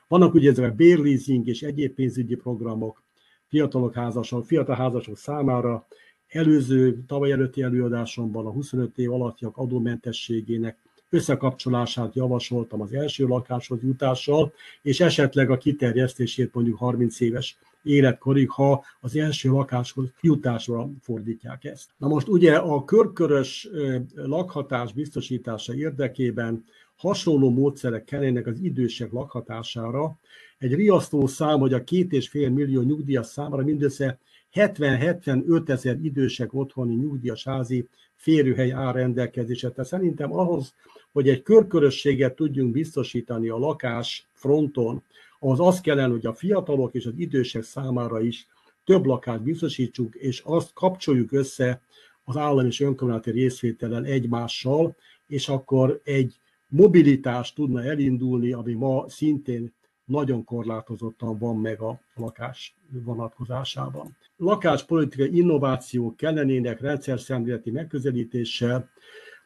[0.08, 3.02] Vannak ugye ezek a bérleasing és egyéb pénzügyi programok,
[3.48, 5.86] fiatalok házasok, fiatal házasok számára,
[6.28, 10.78] előző, tavaly előtti előadásomban a 25 év alattiak adómentességének
[11.10, 18.84] összekapcsolását javasoltam az első lakáshoz jutással, és esetleg a kiterjesztését mondjuk 30 éves életkorig, ha
[19.00, 21.90] az első lakáshoz jutásra fordítják ezt.
[21.96, 23.68] Na most ugye a körkörös
[24.14, 26.64] lakhatás biztosítása érdekében
[26.96, 30.18] hasonló módszerek kellenek az idősek lakhatására.
[30.58, 34.18] Egy riasztó szám, hogy a két és fél millió nyugdíjas számára mindössze
[34.52, 39.70] 70-75 ezer idősek otthoni nyugdíjas házi férőhely áll rendelkezésre.
[39.70, 40.74] Tehát szerintem ahhoz,
[41.12, 45.02] hogy egy körkörösséget tudjunk biztosítani a lakás fronton,
[45.38, 48.46] az az kellene, hogy a fiatalok és az idősek számára is
[48.84, 51.80] több lakást biztosítsuk, és azt kapcsoljuk össze
[52.24, 54.96] az állam és önkormányzati részvétellel egymással,
[55.26, 56.34] és akkor egy
[56.68, 59.74] mobilitás tudna elindulni, ami ma szintén
[60.06, 64.16] nagyon korlátozottan van meg a lakás vonatkozásában.
[64.36, 68.90] Lakáspolitikai innovációk kellenének rendszer szemléleti megközelítéssel,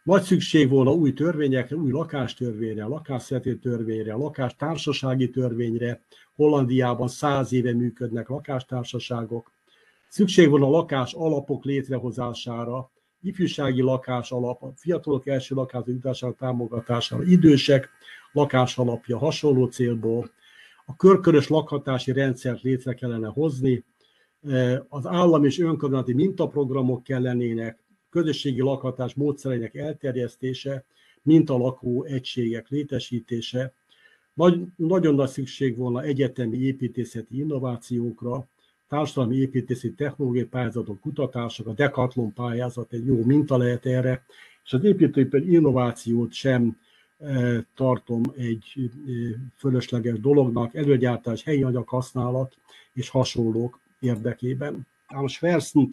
[0.03, 6.03] nagy szükség volna új törvényekre, új lakástörvényre, lakásszeti törvényre, lakástársasági törvényre.
[6.35, 9.53] Hollandiában száz éve működnek lakástársaságok.
[10.09, 12.91] Szükség van a lakás alapok létrehozására,
[13.23, 17.89] ifjúsági lakás alap, a fiatalok első lakás jutására támogatására, idősek
[18.33, 20.31] lakás alapja hasonló célból,
[20.91, 23.85] a körkörös lakhatási rendszert létre kellene hozni,
[24.89, 30.85] az állam és önkormányzati mintaprogramok kellenének, közösségi lakhatás módszereinek elterjesztése,
[31.23, 33.73] mintalakó egységek létesítése,
[34.35, 38.49] nagy, nagyon nagy szükség volna egyetemi építészeti innovációkra,
[38.89, 44.25] társadalmi építészeti technológiai pályázatok, kutatások, a Decathlon pályázat egy jó minta lehet erre,
[44.65, 46.77] és az építőipari innovációt sem
[47.75, 49.11] tartom egy e,
[49.57, 52.57] fölösleges dolognak, előgyártás, helyi anyag használat
[52.93, 54.87] és hasonlók érdekében.
[55.07, 55.91] Am schwersten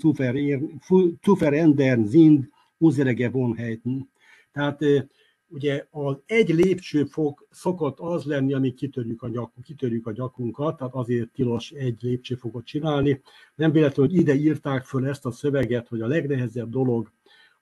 [1.21, 4.09] zu verändern sind unsere Gewohnheiten.
[4.51, 5.07] Tehát e,
[5.47, 10.93] ugye az egy lépcsőfok szokott az lenni, ami kitörjük a, nyak, kitörjük a nyakunkat, tehát
[10.93, 13.21] azért tilos egy lépcsőfokot csinálni.
[13.55, 17.11] Nem véletlenül, hogy ide írták föl ezt a szöveget, hogy a legnehezebb dolog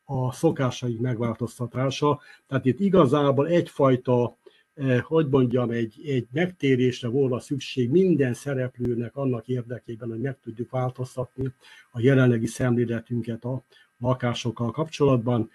[0.05, 2.21] a szokásaik megváltoztatása.
[2.47, 4.37] Tehát itt igazából egyfajta,
[4.73, 10.69] eh, hogy mondjam, egy, egy megtérésre volna szükség minden szereplőnek annak érdekében, hogy meg tudjuk
[10.69, 11.53] változtatni
[11.91, 13.63] a jelenlegi szemléletünket a
[13.99, 15.49] lakásokkal kapcsolatban.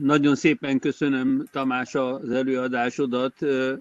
[0.00, 3.34] Nagyon szépen köszönöm Tamás az előadásodat,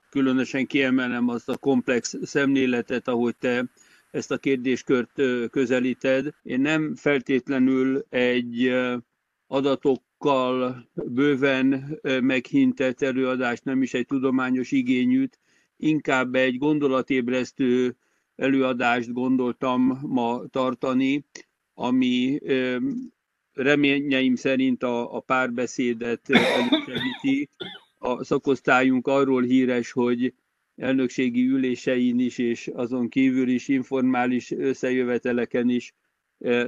[0.09, 3.65] különösen kiemelem azt a komplex szemléletet, ahogy te
[4.11, 5.21] ezt a kérdéskört
[5.51, 6.33] közelíted.
[6.43, 8.73] Én nem feltétlenül egy
[9.53, 15.39] adatokkal bőven meghintett előadást, nem is egy tudományos igényűt,
[15.77, 17.95] inkább egy gondolatébresztő
[18.35, 21.25] előadást gondoltam ma tartani,
[21.73, 22.39] ami
[23.53, 27.49] reményeim szerint a, a párbeszédet elősegíti.
[27.97, 30.33] A szakosztályunk arról híres, hogy
[30.75, 35.93] elnökségi ülésein is, és azon kívül is informális összejöveteleken is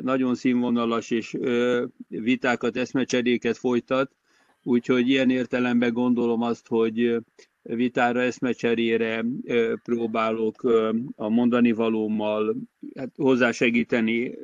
[0.01, 1.37] nagyon színvonalas és
[2.07, 4.15] vitákat, eszmecseréket folytat.
[4.63, 7.17] Úgyhogy ilyen értelemben gondolom azt, hogy
[7.61, 9.25] vitára, eszmecserére
[9.83, 10.63] próbálok
[11.15, 12.55] a mondani valómmal
[12.95, 14.37] hát hozzásegíteni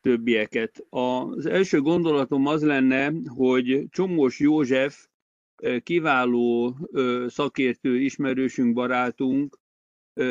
[0.00, 0.84] többieket.
[0.88, 5.06] Az első gondolatom az lenne, hogy Csomós József
[5.82, 6.76] kiváló
[7.26, 9.58] szakértő, ismerősünk, barátunk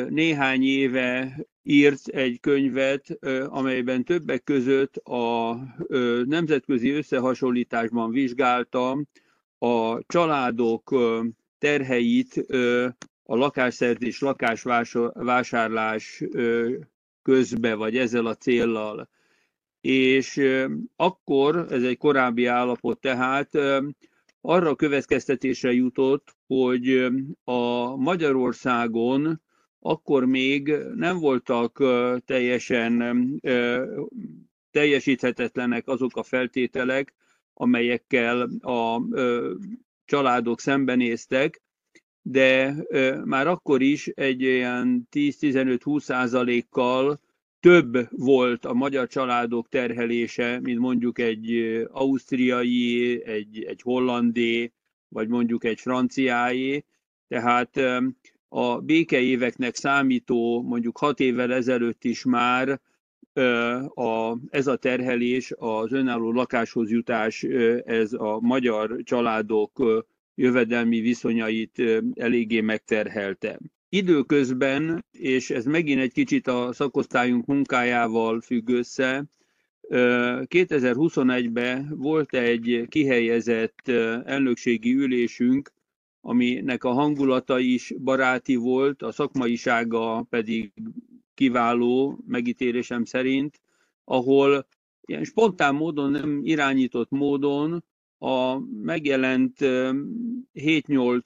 [0.08, 5.56] néhány éve írt egy könyvet, amelyben többek között a
[6.24, 9.04] nemzetközi összehasonlításban vizsgálta
[9.58, 10.94] a családok
[11.58, 12.46] terheit
[13.22, 16.22] a lakásszerzés, lakásvásárlás
[17.22, 19.08] közbe, vagy ezzel a céllal.
[19.80, 20.40] És
[20.96, 23.50] akkor, ez egy korábbi állapot tehát,
[24.40, 27.08] arra következtetésre jutott, hogy
[27.44, 29.40] a Magyarországon
[29.84, 31.82] akkor még nem voltak
[32.24, 33.00] teljesen
[34.70, 37.14] teljesíthetetlenek azok a feltételek,
[37.54, 39.02] amelyekkel a
[40.04, 41.62] családok szembenéztek,
[42.22, 42.74] de
[43.24, 47.20] már akkor is egy ilyen 10-15-20 százalékkal
[47.60, 51.52] több volt a magyar családok terhelése, mint mondjuk egy
[51.90, 54.72] ausztriai, egy, egy hollandé,
[55.08, 56.84] vagy mondjuk egy franciáé.
[57.28, 57.80] Tehát
[58.54, 62.80] a békeéveknek számító, mondjuk hat évvel ezelőtt is már
[63.94, 67.42] a, ez a terhelés, az önálló lakáshoz jutás,
[67.84, 71.82] ez a magyar családok jövedelmi viszonyait
[72.14, 73.58] eléggé megterhelte.
[73.88, 79.24] Időközben, és ez megint egy kicsit a szakosztályunk munkájával függ össze,
[79.88, 83.88] 2021-ben volt egy kihelyezett
[84.24, 85.72] elnökségi ülésünk,
[86.24, 90.72] aminek a hangulata is baráti volt, a szakmaisága pedig
[91.34, 93.60] kiváló megítélésem szerint,
[94.04, 94.66] ahol
[95.00, 97.84] ilyen spontán módon, nem irányított módon
[98.18, 101.22] a megjelent 7-8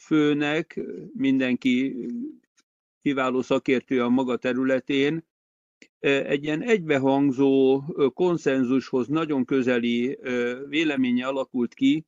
[0.00, 0.80] főnek,
[1.14, 2.06] mindenki
[3.02, 5.24] kiváló szakértő a maga területén,
[5.98, 7.82] egy ilyen egybehangzó
[8.14, 10.18] konszenzushoz nagyon közeli
[10.68, 12.04] véleménye alakult ki,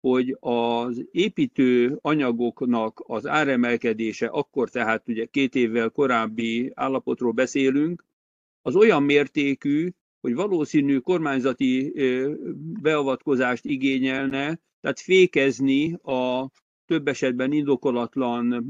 [0.00, 8.04] hogy az építő anyagoknak az áremelkedése, akkor tehát ugye két évvel korábbi állapotról beszélünk,
[8.62, 9.90] az olyan mértékű,
[10.20, 11.92] hogy valószínű kormányzati
[12.82, 16.50] beavatkozást igényelne, tehát fékezni a
[16.86, 18.64] több esetben indokolatlan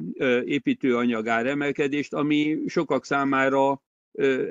[0.44, 3.82] építőanyag áremelkedést, ami sokak számára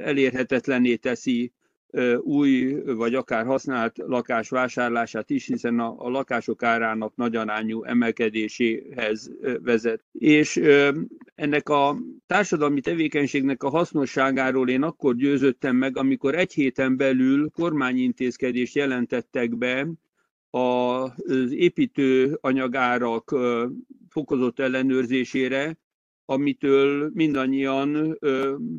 [0.02, 1.54] elérhetetlenné teszi
[2.20, 9.32] új vagy akár használt lakás vásárlását is, hiszen a, a lakások árának nagyarányú emelkedéséhez
[9.62, 10.04] vezet.
[10.12, 10.62] És
[11.36, 18.76] ennek a társadalmi tevékenységnek a hasznosságáról én akkor győződtem meg, amikor egy héten belül kormányintézkedést
[18.76, 19.88] jelentettek be
[20.50, 23.36] az építőanyagárak
[24.10, 25.78] fokozott ellenőrzésére,
[26.30, 28.18] amitől mindannyian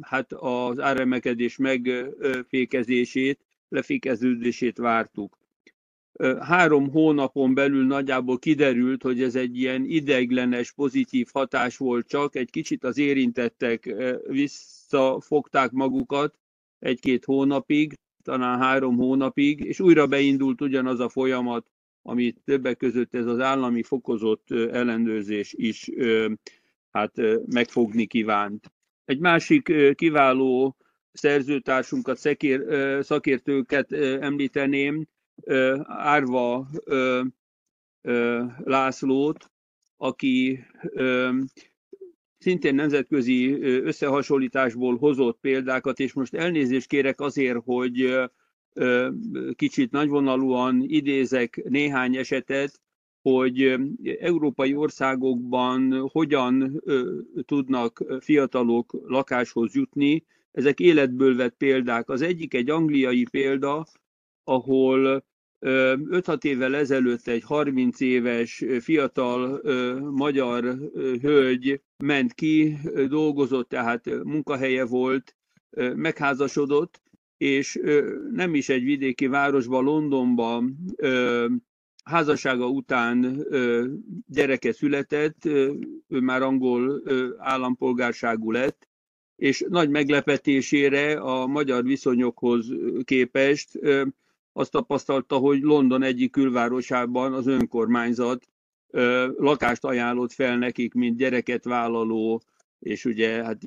[0.01, 5.38] hát az áremelkedés megfékezését, lefékeződését vártuk.
[6.40, 12.51] Három hónapon belül nagyjából kiderült, hogy ez egy ilyen ideiglenes, pozitív hatás volt csak, egy
[12.51, 13.94] kicsit az érintettek
[14.26, 16.38] visszafogták magukat
[16.78, 21.70] egy-két hónapig, talán három hónapig, és újra beindult ugyanaz a folyamat,
[22.03, 25.90] amit többek között ez az állami fokozott ellenőrzés is
[26.99, 28.72] hát megfogni kívánt.
[29.05, 30.76] Egy másik kiváló
[31.12, 32.64] szerzőtársunkat, szekér,
[33.05, 35.07] szakértőket említeném,
[35.84, 36.68] Árva
[38.59, 39.51] Lászlót,
[39.96, 40.64] aki
[42.38, 48.18] szintén nemzetközi összehasonlításból hozott példákat, és most elnézést kérek azért, hogy
[49.55, 52.80] kicsit nagyvonalúan idézek néhány esetet,
[53.32, 53.74] hogy
[54.20, 56.82] európai országokban hogyan
[57.44, 60.24] tudnak fiatalok lakáshoz jutni.
[60.52, 62.08] Ezek életből vett példák.
[62.08, 63.86] Az egyik egy angliai példa,
[64.44, 65.24] ahol
[65.60, 69.60] 5-6 évvel ezelőtt egy 30 éves fiatal
[70.10, 70.64] magyar
[71.20, 72.76] hölgy ment ki,
[73.08, 75.36] dolgozott, tehát munkahelye volt,
[75.94, 77.02] megházasodott,
[77.36, 77.80] és
[78.30, 80.76] nem is egy vidéki városban, Londonban
[82.09, 83.46] házassága után
[84.26, 85.44] gyereke született,
[86.09, 87.02] ő már angol
[87.38, 88.88] állampolgárságú lett,
[89.36, 92.66] és nagy meglepetésére a magyar viszonyokhoz
[93.04, 93.78] képest
[94.52, 98.48] azt tapasztalta, hogy London egyik külvárosában az önkormányzat
[99.36, 102.42] lakást ajánlott fel nekik, mint gyereket vállaló,
[102.78, 103.59] és ugye hát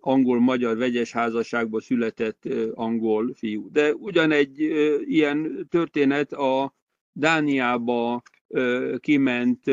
[0.00, 3.70] angol-magyar vegyes házasságban született angol fiú.
[3.72, 4.60] De ugyanegy
[5.00, 6.74] ilyen történet a
[7.12, 8.22] Dániába
[8.98, 9.64] kiment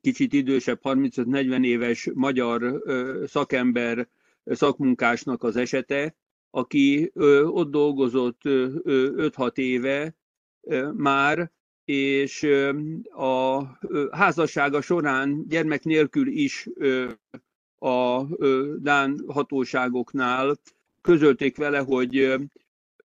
[0.00, 2.82] kicsit idősebb, 35-40 éves magyar
[3.26, 4.08] szakember,
[4.44, 6.16] szakmunkásnak az esete,
[6.50, 7.10] aki
[7.44, 10.14] ott dolgozott 5-6 éve
[10.94, 11.50] már,
[11.84, 12.46] és
[13.10, 13.62] a
[14.10, 16.68] házassága során gyermek nélkül is
[17.78, 18.24] a
[18.78, 20.56] Dán hatóságoknál
[21.00, 22.34] közölték vele, hogy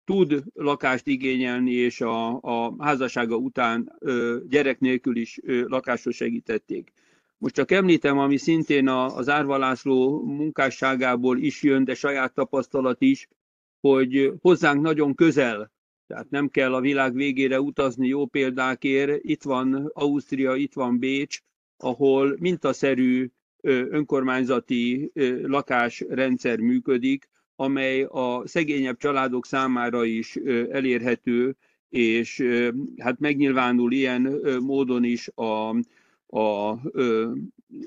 [0.05, 3.97] tud lakást igényelni, és a, a házassága után
[4.49, 6.91] gyerek nélkül is ö, lakásra segítették.
[7.37, 13.27] Most csak említem, ami szintén az Árva László munkásságából is jön, de saját tapasztalat is,
[13.79, 15.71] hogy hozzánk nagyon közel,
[16.07, 19.23] tehát nem kell a világ végére utazni jó példákért.
[19.23, 21.39] Itt van Ausztria, itt van Bécs,
[21.77, 23.29] ahol mintaszerű
[23.63, 25.11] önkormányzati
[25.43, 27.29] lakásrendszer működik,
[27.61, 30.35] amely a szegényebb családok számára is
[30.71, 31.55] elérhető,
[31.89, 32.43] és
[32.97, 35.69] hát megnyilvánul ilyen módon is a,
[36.37, 36.79] a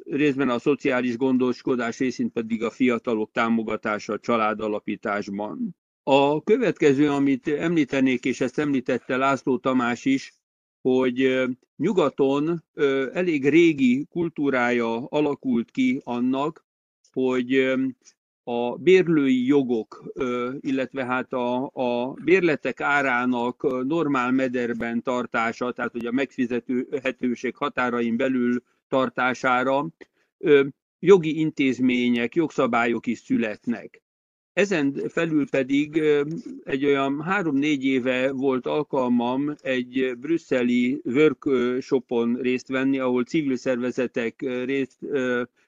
[0.04, 5.76] részben a szociális gondoskodás, részint pedig a fiatalok támogatása a családalapításban.
[6.02, 10.34] A következő, amit említenék, és ezt említette László Tamás is,
[10.80, 11.44] hogy
[11.76, 12.64] nyugaton
[13.12, 16.64] elég régi kultúrája alakult ki annak,
[17.12, 17.74] hogy
[18.44, 20.12] a bérlői jogok,
[20.60, 28.62] illetve hát a, a bérletek árának normál mederben tartása, tehát hogy a megfizetőhetőség határain belül
[28.88, 29.86] tartására
[30.98, 34.02] jogi intézmények, jogszabályok is születnek.
[34.52, 36.02] Ezen felül pedig
[36.64, 44.98] egy olyan három-négy éve volt alkalmam egy brüsszeli workshopon részt venni, ahol civil szervezetek részt,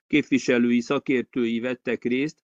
[0.06, 2.44] képviselői, szakértői vettek részt,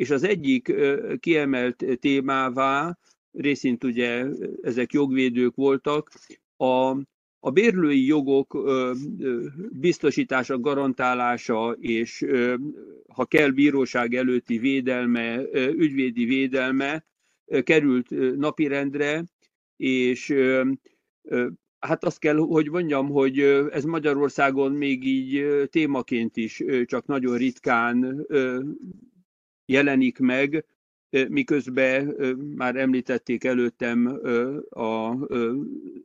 [0.00, 0.74] és az egyik
[1.20, 2.98] kiemelt témává,
[3.32, 4.26] részint ugye
[4.62, 6.10] ezek jogvédők voltak,
[6.56, 6.90] a,
[7.40, 8.58] a bérlői jogok
[9.70, 12.26] biztosítása, garantálása, és
[13.14, 17.04] ha kell bíróság előtti védelme, ügyvédi védelme
[17.62, 19.24] került napirendre,
[19.76, 20.34] és
[21.78, 23.38] hát azt kell, hogy mondjam, hogy
[23.70, 28.26] ez Magyarországon még így témaként is csak nagyon ritkán
[29.70, 30.64] jelenik meg,
[31.28, 32.16] miközben
[32.56, 34.06] már említették előttem
[34.70, 35.16] a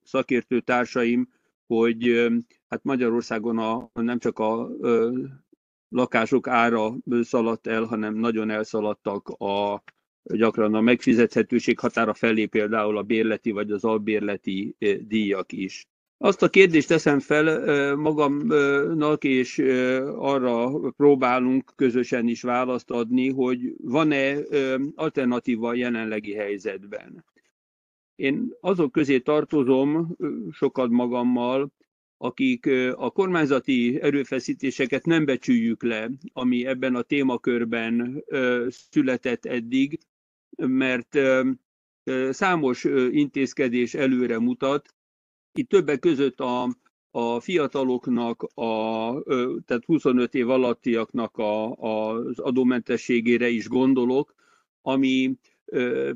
[0.04, 1.30] szakértő társaim,
[1.68, 2.28] hogy
[2.68, 4.70] hát Magyarországon a, nem csak a
[5.90, 9.84] lakások ára szaladt el, hanem nagyon elszaladtak a,
[10.24, 14.76] gyakran a megfizethetőség határa felé például a bérleti vagy az albérleti
[15.08, 15.88] díjak is.
[16.18, 19.58] Azt a kérdést teszem fel magamnak, és
[20.16, 24.38] arra próbálunk közösen is választ adni, hogy van-e
[24.96, 27.26] alternatíva a jelenlegi helyzetben.
[28.16, 30.16] Én azok közé tartozom
[30.52, 31.72] sokat magammal,
[32.18, 38.24] akik a kormányzati erőfeszítéseket nem becsüljük le, ami ebben a témakörben
[38.68, 40.00] született eddig,
[40.58, 41.18] mert
[42.30, 44.94] számos intézkedés előre mutat.
[45.58, 46.68] Itt többek között a,
[47.12, 49.24] a fiataloknak, a,
[49.66, 54.36] tehát 25 év alattiaknak a, az adómentességére is gondolok,
[54.82, 55.32] ami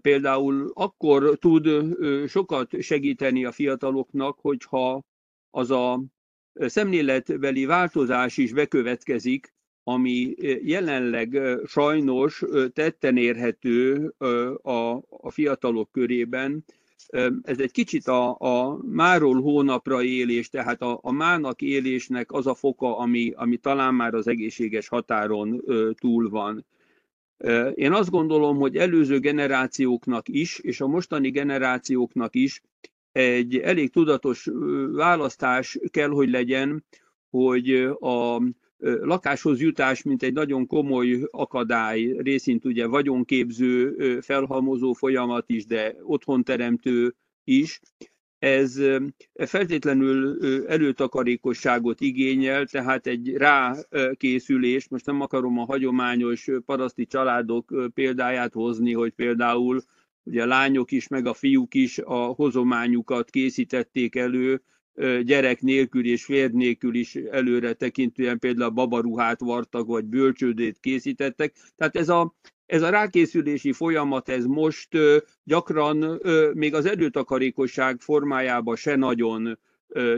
[0.02, 1.70] például akkor tud
[2.28, 5.04] sokat segíteni a fiataloknak, hogyha
[5.50, 6.04] az a
[6.54, 10.34] szemléletbeli változás is bekövetkezik, ami
[10.64, 14.08] jelenleg sajnos tetten érhető
[14.62, 16.66] a, a fiatalok körében.
[17.42, 22.54] Ez egy kicsit a, a máról hónapra élés, tehát a, a mának élésnek az a
[22.54, 25.64] foka, ami, ami talán már az egészséges határon
[26.00, 26.66] túl van.
[27.76, 32.62] Én azt gondolom, hogy előző generációknak is, és a mostani generációknak is
[33.12, 34.48] egy elég tudatos
[34.92, 36.86] választás kell, hogy legyen,
[37.30, 38.42] hogy a
[38.80, 47.16] lakáshoz jutás, mint egy nagyon komoly akadály, részint ugye vagyonképző, felhalmozó folyamat is, de otthonteremtő
[47.44, 47.80] is,
[48.40, 48.82] ez
[49.36, 58.94] feltétlenül előtakarékosságot igényel, tehát egy rákészülés, most nem akarom a hagyományos paraszti családok példáját hozni,
[58.94, 59.82] hogy például
[60.24, 64.62] ugye a lányok is, meg a fiúk is a hozományukat készítették elő,
[65.24, 71.54] gyerek nélkül és férj nélkül is előre tekintően például babaruhát vartak, vagy bölcsődét készítettek.
[71.76, 72.36] Tehát ez a,
[72.66, 74.98] ez a rákészülési folyamat, ez most
[75.44, 76.22] gyakran
[76.54, 79.60] még az előtakarékosság formájában se nagyon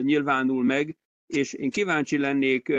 [0.01, 2.73] nyilvánul meg, és én kíváncsi lennék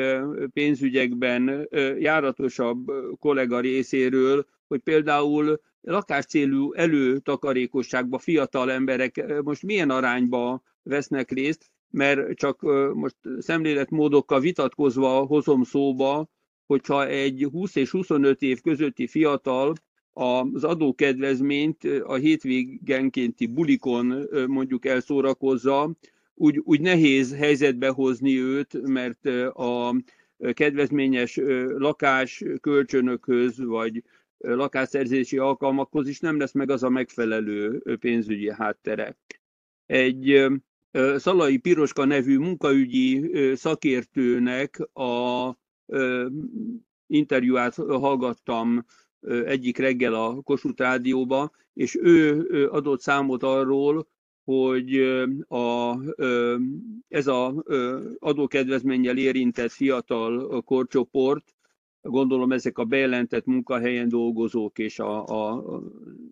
[0.53, 11.71] pénzügyekben járatosabb kollega részéről, hogy például lakáscélú előtakarékosságba fiatal emberek most milyen arányba vesznek részt,
[11.93, 12.62] mert csak
[12.95, 16.28] most szemléletmódokkal vitatkozva hozom szóba,
[16.66, 19.72] hogyha egy 20 és 25 év közötti fiatal
[20.12, 25.90] az adókedvezményt a hétvégenkénti bulikon mondjuk elszórakozza,
[26.34, 29.95] úgy, úgy nehéz helyzetbe hozni őt, mert a
[30.53, 31.40] kedvezményes
[31.76, 34.03] lakás kölcsönökhöz, vagy
[34.38, 39.16] lakásszerzési alkalmakhoz is nem lesz meg az a megfelelő pénzügyi háttere.
[39.86, 40.47] Egy
[41.16, 45.57] Szalai Piroska nevű munkaügyi szakértőnek a
[47.07, 48.84] interjúát hallgattam
[49.45, 54.09] egyik reggel a Kossuth Rádióba, és ő adott számot arról,
[54.45, 54.97] hogy
[55.49, 55.97] a,
[57.09, 57.55] ez az
[58.18, 61.55] adókedvezménnyel érintett fiatal korcsoport
[62.03, 65.64] gondolom ezek a bejelentett munkahelyen dolgozók és a, a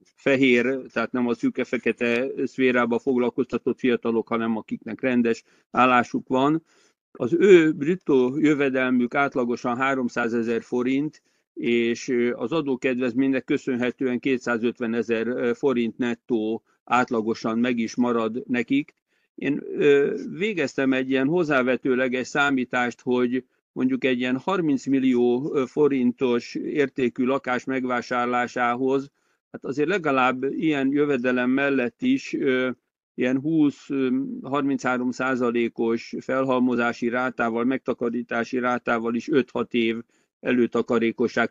[0.02, 6.62] fehér, tehát nem a szürke-fekete szférába foglalkoztatott fiatalok, hanem akiknek rendes állásuk van.
[7.12, 11.22] Az ő bruttó jövedelmük átlagosan 300 ezer forint,
[11.54, 18.94] és az adókedvezménynek köszönhetően 250 ezer forint nettó átlagosan meg is marad nekik.
[19.34, 19.62] Én
[20.30, 23.44] végeztem egy ilyen hozzávetőleges számítást, hogy
[23.80, 29.10] mondjuk egy ilyen 30 millió forintos értékű lakás megvásárlásához,
[29.50, 32.32] hát azért legalább ilyen jövedelem mellett is
[33.14, 39.96] ilyen 20-33 százalékos felhalmozási rátával, megtakarítási rátával is 5-6 év
[40.40, 41.50] előtakarékosság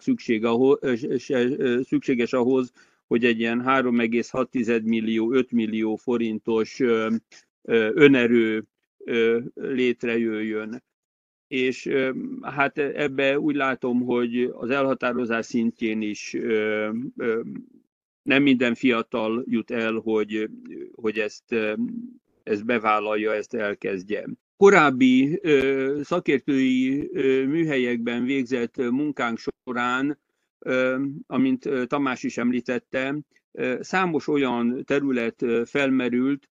[1.81, 2.71] szükséges ahhoz,
[3.07, 6.79] hogy egy ilyen 3,6 millió, 5 millió forintos
[7.93, 8.65] önerő
[9.53, 10.87] létrejöjjön
[11.49, 11.89] és
[12.41, 16.37] hát ebbe úgy látom, hogy az elhatározás szintjén is
[18.21, 20.49] nem minden fiatal jut el, hogy,
[20.95, 21.55] hogy ezt,
[22.43, 24.25] ezt bevállalja, ezt elkezdje.
[24.57, 25.41] Korábbi
[26.01, 27.09] szakértői
[27.45, 30.19] műhelyekben végzett munkánk során,
[31.27, 33.15] amint Tamás is említette,
[33.79, 36.49] számos olyan terület felmerült,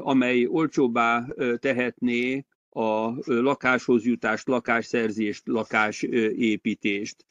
[0.00, 1.26] amely olcsóbbá
[1.58, 7.26] tehetné a lakáshoz jutást, lakásszerzést, lakásépítést.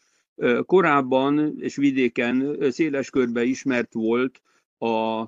[0.66, 4.42] Korábban és vidéken széles körben ismert volt
[4.78, 5.26] a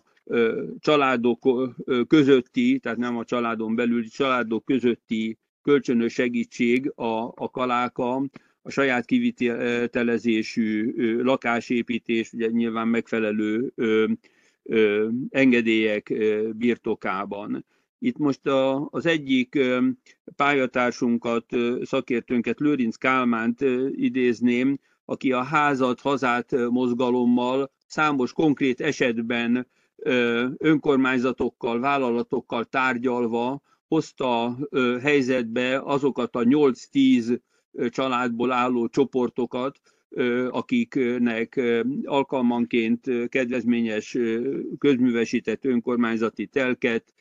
[0.80, 1.74] családok
[2.08, 8.16] közötti, tehát nem a családon belüli családok közötti kölcsönös segítség a, a kaláka,
[8.62, 13.74] a saját kivitelezésű lakásépítés, ugye nyilván megfelelő
[15.30, 16.14] engedélyek
[16.56, 17.66] birtokában.
[18.06, 19.60] Itt most a, az egyik
[20.36, 21.46] pályatársunkat,
[21.84, 29.68] szakértőnket, Lőrinc Kálmánt idézném, aki a házat, hazát mozgalommal számos konkrét esetben
[30.58, 34.58] önkormányzatokkal, vállalatokkal tárgyalva hozta
[35.02, 37.40] helyzetbe azokat a 8-10
[37.90, 39.80] családból álló csoportokat,
[40.50, 41.62] akiknek
[42.04, 44.18] alkalmanként kedvezményes
[44.78, 47.14] közművesített önkormányzati telket,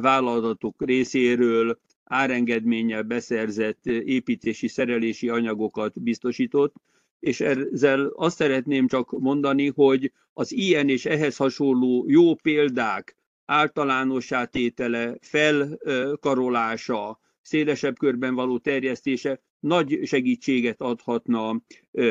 [0.00, 6.74] vállalatok részéről árengedménnyel beszerzett építési, szerelési anyagokat biztosított,
[7.20, 14.44] és ezzel azt szeretném csak mondani, hogy az ilyen és ehhez hasonló jó példák általánossá
[14.44, 21.62] tétele, felkarolása, szélesebb körben való terjesztése nagy segítséget adhatna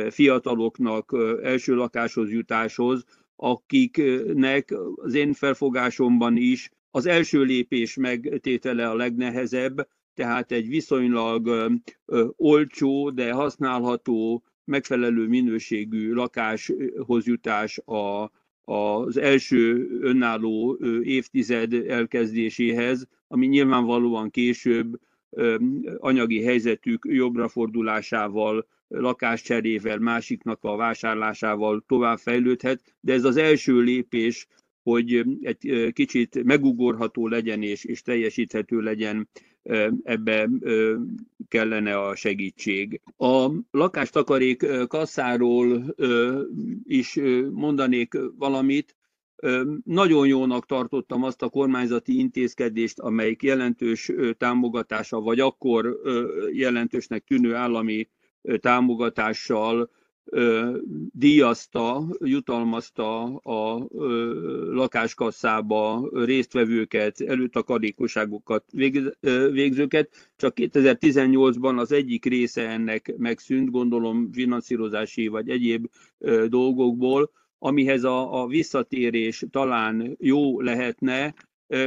[0.09, 3.03] fiataloknak első lakáshoz jutáshoz,
[3.35, 11.71] akiknek az én felfogásomban is az első lépés megtétele a legnehezebb, tehát egy viszonylag
[12.35, 18.31] olcsó, de használható, megfelelő minőségű lakáshoz jutás a,
[18.61, 24.99] az első önálló évtized elkezdéséhez, ami nyilvánvalóan később
[25.97, 34.47] anyagi helyzetük jobbra fordulásával, lakáscherével, másiknak a vásárlásával tovább fejlődhet, de ez az első lépés,
[34.83, 39.27] hogy egy kicsit megugorható legyen és, és teljesíthető legyen,
[40.03, 40.49] ebbe
[41.47, 43.01] kellene a segítség.
[43.17, 45.95] A lakástakarék kasszáról
[46.83, 47.19] is
[47.51, 48.95] mondanék valamit,
[49.83, 55.99] nagyon jónak tartottam azt a kormányzati intézkedést, amelyik jelentős támogatása, vagy akkor
[56.51, 58.09] jelentősnek tűnő állami
[58.59, 59.89] támogatással
[61.11, 63.87] díjazta, jutalmazta a
[64.71, 68.65] lakáskasszába résztvevőket, előtakarékosságokat
[69.51, 70.31] végzőket.
[70.35, 75.87] Csak 2018-ban az egyik része ennek megszűnt, gondolom finanszírozási vagy egyéb
[76.47, 81.33] dolgokból, amihez a, a visszatérés talán jó lehetne,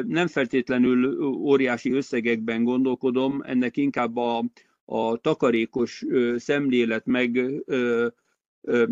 [0.07, 4.45] nem feltétlenül óriási összegekben gondolkodom, ennek inkább a,
[4.85, 6.05] a takarékos
[6.37, 7.63] szemlélet meg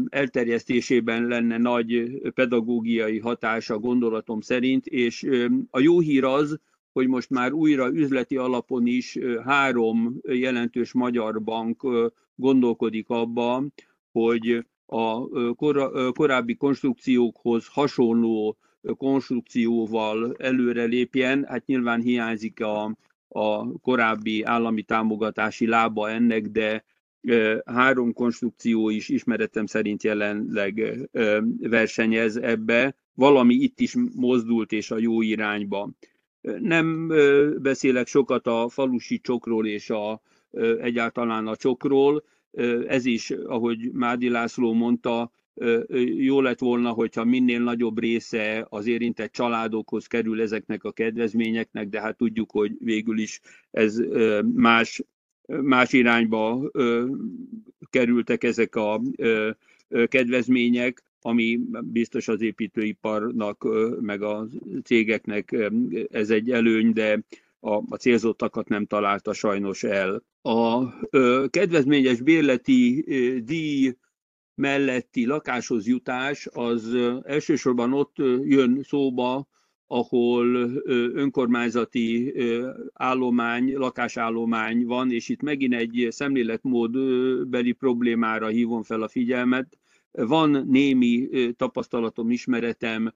[0.09, 5.29] elterjesztésében lenne nagy pedagógiai hatása gondolatom szerint, és
[5.71, 6.59] a jó hír az,
[6.93, 11.83] hogy most már újra üzleti alapon is három jelentős magyar bank
[12.35, 13.73] gondolkodik abban,
[14.13, 15.29] hogy a
[16.13, 18.57] korábbi konstrukciókhoz hasonló
[18.97, 21.45] konstrukcióval előrelépjen.
[21.49, 22.97] Hát nyilván hiányzik a,
[23.29, 26.85] a korábbi állami támogatási lába ennek, de
[27.65, 30.99] három konstrukció is ismeretem szerint jelenleg
[31.61, 32.97] versenyez ebbe.
[33.15, 35.91] Valami itt is mozdult és a jó irányba.
[36.59, 37.09] Nem
[37.63, 40.23] beszélek sokat a falusi csokról és a,
[40.81, 42.25] egyáltalán a csokról.
[42.87, 45.33] Ez is, ahogy Mádi László mondta,
[46.17, 52.01] jó lett volna, hogyha minél nagyobb része az érintett családokhoz kerül ezeknek a kedvezményeknek, de
[52.01, 54.03] hát tudjuk, hogy végül is ez
[54.55, 55.03] más
[55.47, 56.71] más irányba
[57.91, 59.01] kerültek ezek a
[60.05, 63.67] kedvezmények, ami biztos az építőiparnak,
[64.01, 64.47] meg a
[64.85, 65.57] cégeknek
[66.11, 67.23] ez egy előny, de
[67.61, 70.23] a, a célzottakat nem találta sajnos el.
[70.43, 70.89] A
[71.49, 73.05] kedvezményes bérleti
[73.45, 73.95] díj
[74.55, 79.49] melletti lakáshoz jutás az elsősorban ott jön szóba,
[79.93, 80.47] ahol
[81.15, 82.35] önkormányzati
[82.93, 89.79] állomány, lakásállomány van, és itt megint egy szemléletmódbeli problémára hívom fel a figyelmet.
[90.11, 93.13] Van némi tapasztalatom, ismeretem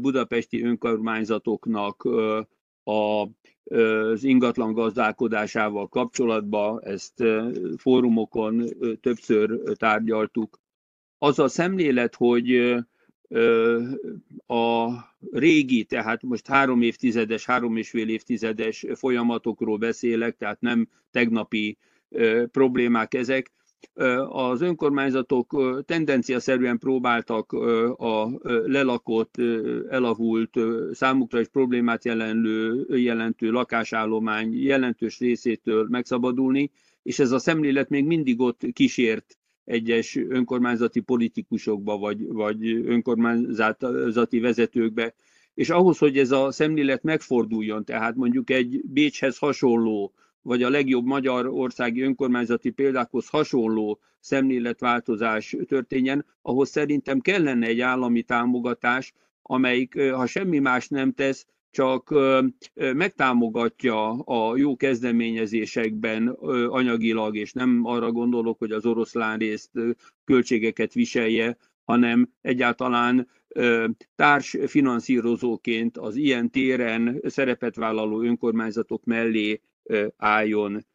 [0.00, 2.04] budapesti önkormányzatoknak
[2.84, 7.24] a, az ingatlan gazdálkodásával kapcsolatban, ezt
[7.76, 8.64] fórumokon
[9.00, 10.60] többször tárgyaltuk.
[11.18, 12.74] Az a szemlélet, hogy
[14.46, 14.88] a
[15.30, 21.78] régi, tehát most három évtizedes, három és fél évtizedes folyamatokról beszélek, tehát nem tegnapi
[22.50, 23.52] problémák ezek.
[24.28, 25.56] Az önkormányzatok
[25.86, 27.52] tendenciaszerűen próbáltak
[27.98, 29.34] a lelakott,
[29.88, 30.56] elavult,
[30.92, 36.70] számukra is problémát jelenlő, jelentő lakásállomány jelentős részétől megszabadulni,
[37.02, 39.37] és ez a szemlélet még mindig ott kísért
[39.68, 45.14] egyes önkormányzati politikusokba, vagy, vagy önkormányzati vezetőkbe.
[45.54, 50.12] És ahhoz, hogy ez a szemlélet megforduljon, tehát mondjuk egy Bécshez hasonló
[50.42, 59.12] vagy a legjobb magyarországi önkormányzati példákhoz hasonló szemléletváltozás történjen, ahhoz szerintem kellene egy állami támogatás,
[59.42, 62.14] amelyik, ha semmi más nem tesz, csak
[62.74, 66.28] megtámogatja a jó kezdeményezésekben
[66.68, 69.70] anyagilag, és nem arra gondolok, hogy az oroszlán részt
[70.24, 73.28] költségeket viselje, hanem egyáltalán
[74.16, 79.60] társfinanszírozóként az ilyen téren szerepet vállaló önkormányzatok mellé
[80.16, 80.86] álljon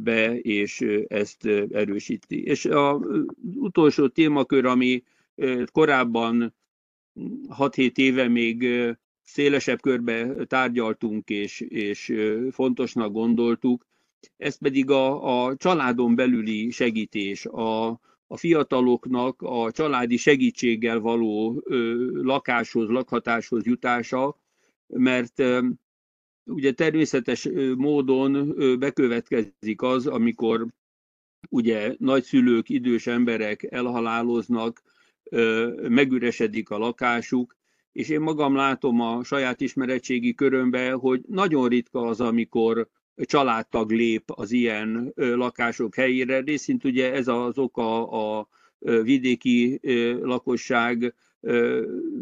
[0.00, 2.42] be, és ezt erősíti.
[2.42, 3.00] És az
[3.54, 5.02] utolsó témakör, ami
[5.72, 6.54] korábban
[7.58, 8.68] 6-7 éve még
[9.24, 12.14] szélesebb körbe tárgyaltunk és, és
[12.50, 13.86] fontosnak gondoltuk,
[14.36, 17.88] ez pedig a, a családon belüli segítés, a,
[18.26, 24.40] a fiataloknak a családi segítséggel való ö, lakáshoz, lakhatáshoz jutása,
[24.86, 25.68] mert ö,
[26.44, 30.66] ugye természetes módon ö, bekövetkezik az, amikor
[31.50, 34.82] ugye nagyszülők, idős emberek elhaláloznak,
[35.88, 37.56] megüresedik a lakásuk,
[37.94, 44.30] és én magam látom a saját ismeretségi körömbe, hogy nagyon ritka az, amikor családtag lép
[44.34, 46.40] az ilyen lakások helyére.
[46.40, 48.48] Részint ugye ez az oka a
[49.02, 49.80] vidéki
[50.22, 51.14] lakosság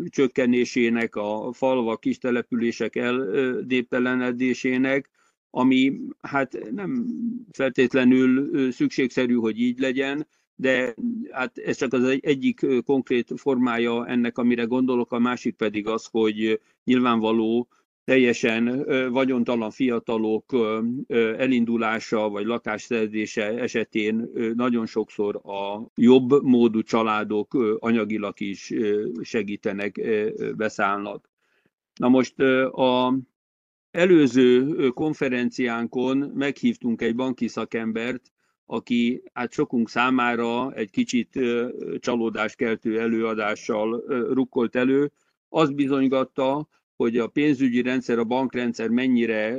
[0.08, 5.10] csökkenésének, a falvak, kis települések eldéptelenedésének,
[5.50, 7.06] ami hát nem
[7.52, 10.26] feltétlenül szükségszerű, hogy így legyen,
[10.62, 10.94] de
[11.30, 16.60] hát ez csak az egyik konkrét formája ennek, amire gondolok, a másik pedig az, hogy
[16.84, 17.68] nyilvánvaló,
[18.04, 20.44] teljesen vagyontalan fiatalok
[21.36, 28.72] elindulása vagy lakásszerzése esetén nagyon sokszor a jobb módú családok anyagilag is
[29.22, 30.00] segítenek,
[30.56, 31.30] beszállnak.
[31.94, 32.40] Na most
[32.70, 33.18] a
[33.90, 38.32] előző konferenciánkon meghívtunk egy banki szakembert,
[38.66, 41.38] aki hát sokunk számára egy kicsit
[41.98, 45.12] csalódáskeltő előadással rukkolt elő,
[45.48, 49.58] az bizonygatta, hogy a pénzügyi rendszer, a bankrendszer mennyire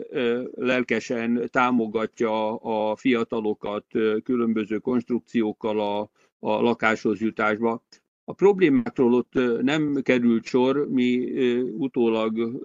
[0.55, 3.85] lelkesen támogatja a fiatalokat
[4.23, 7.83] különböző konstrukciókkal a, a lakáshoz jutásba.
[8.23, 11.31] A problémákról ott nem került sor, mi
[11.61, 12.61] utólag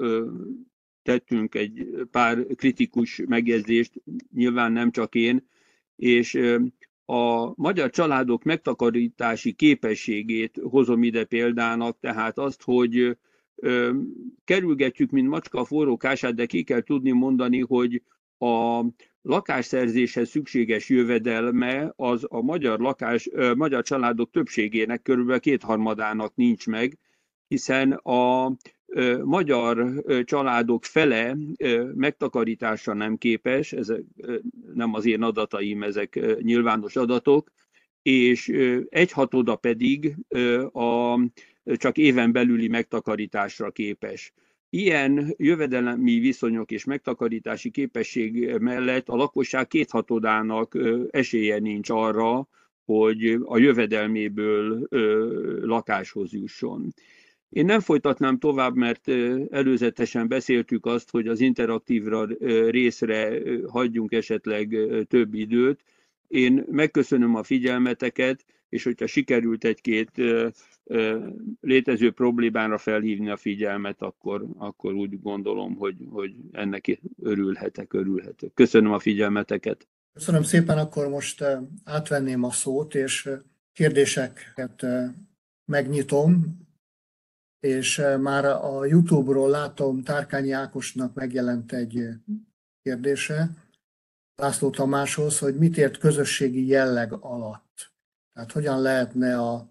[1.03, 3.93] tettünk egy pár kritikus megjegyzést,
[4.34, 5.47] nyilván nem csak én,
[5.99, 6.38] és
[7.05, 13.16] a magyar családok megtakarítási képességét hozom ide példának, tehát azt, hogy
[14.44, 18.03] kerülgetjük, mint macska a forró kását, de ki kell tudni mondani, hogy
[18.38, 18.84] a
[19.22, 26.99] lakásszerzéshez szükséges jövedelme az a magyar, lakás, magyar családok többségének körülbelül kétharmadának nincs meg,
[27.49, 28.53] hiszen a
[29.24, 31.36] magyar családok fele
[31.95, 34.03] megtakarításra nem képes, ezek
[34.74, 37.51] nem az én adataim, ezek nyilvános adatok,
[38.03, 38.53] és
[38.89, 40.16] egyhatoda pedig
[40.72, 41.20] a,
[41.76, 44.32] csak éven belüli megtakarításra képes.
[44.70, 50.78] Ilyen jövedelmi viszonyok és megtakarítási képesség mellett a lakosság kéthatodának
[51.11, 52.49] esélye nincs arra,
[52.84, 54.86] hogy a jövedelméből
[55.62, 56.95] lakáshoz jusson.
[57.49, 59.09] Én nem folytatnám tovább, mert
[59.51, 62.26] előzetesen beszéltük azt, hogy az interaktívra
[62.70, 64.76] részre hagyjunk esetleg
[65.09, 65.80] több időt.
[66.28, 70.11] Én megköszönöm a figyelmeteket, és hogyha sikerült egy-két
[71.61, 78.51] létező problémára felhívni a figyelmet, akkor, akkor úgy gondolom, hogy, hogy ennek örülhetek, örülhetek.
[78.55, 79.88] Köszönöm a figyelmeteket.
[80.12, 81.44] Köszönöm szépen, akkor most
[81.84, 83.30] átvenném a szót, és
[83.72, 84.86] kérdéseket
[85.64, 86.66] megnyitom
[87.61, 92.15] és eh, már a YouTube-ról látom, Tárkányi Ákosnak megjelent egy eh,
[92.83, 93.51] kérdése
[94.37, 97.93] László Tamáshoz, hogy mit ért közösségi jelleg alatt.
[98.33, 99.71] Tehát hogyan lehetne a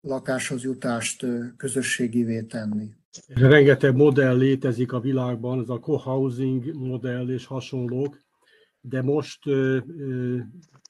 [0.00, 2.96] lakáshoz jutást eh, közösségivé tenni.
[3.26, 8.18] Rengeteg modell létezik a világban, ez a co-housing modell és hasonlók,
[8.80, 9.38] de most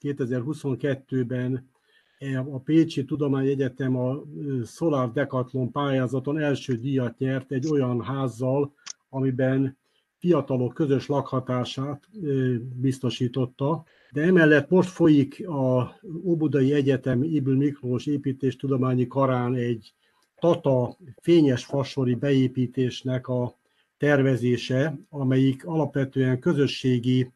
[0.01, 1.68] 2022-ben
[2.51, 4.21] a Pécsi Tudományegyetem a
[4.65, 8.73] Solar Decathlon pályázaton első díjat nyert egy olyan házzal,
[9.09, 9.77] amiben
[10.17, 12.09] fiatalok közös lakhatását
[12.75, 19.93] biztosította, de emellett most folyik a Óbudai Egyetem Ibl Miklós építéstudományi karán egy
[20.39, 23.57] Tata fényes fasori beépítésnek a
[23.97, 27.31] tervezése, amelyik alapvetően közösségi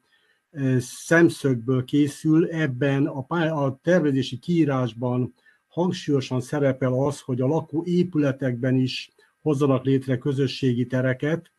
[0.79, 3.25] szemszögből készül, ebben a,
[3.65, 5.33] a tervezési kiírásban
[5.67, 11.51] hangsúlyosan szerepel az, hogy a lakó épületekben is hozzanak létre közösségi tereket,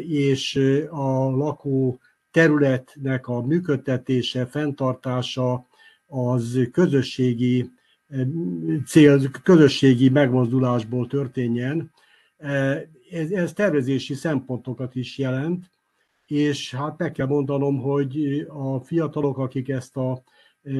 [0.00, 0.56] és
[0.90, 5.66] a lakó területnek a működtetése, fenntartása
[6.06, 7.70] az közösségi
[8.86, 11.92] cél, közösségi megmozdulásból történjen.
[13.10, 15.70] Ez, ez tervezési szempontokat is jelent,
[16.26, 20.22] és hát meg kell mondanom, hogy a fiatalok, akik ezt a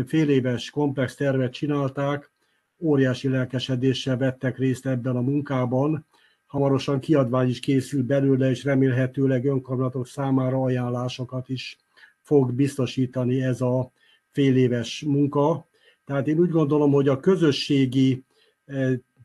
[0.07, 2.31] fél éves komplex tervet csinálták,
[2.79, 6.07] óriási lelkesedéssel vettek részt ebben a munkában.
[6.47, 11.79] Hamarosan kiadvány is készül belőle, és remélhetőleg önkormányzatok számára ajánlásokat is
[12.21, 13.93] fog biztosítani ez a
[14.31, 15.69] fél éves munka.
[16.05, 18.25] Tehát én úgy gondolom, hogy a közösségi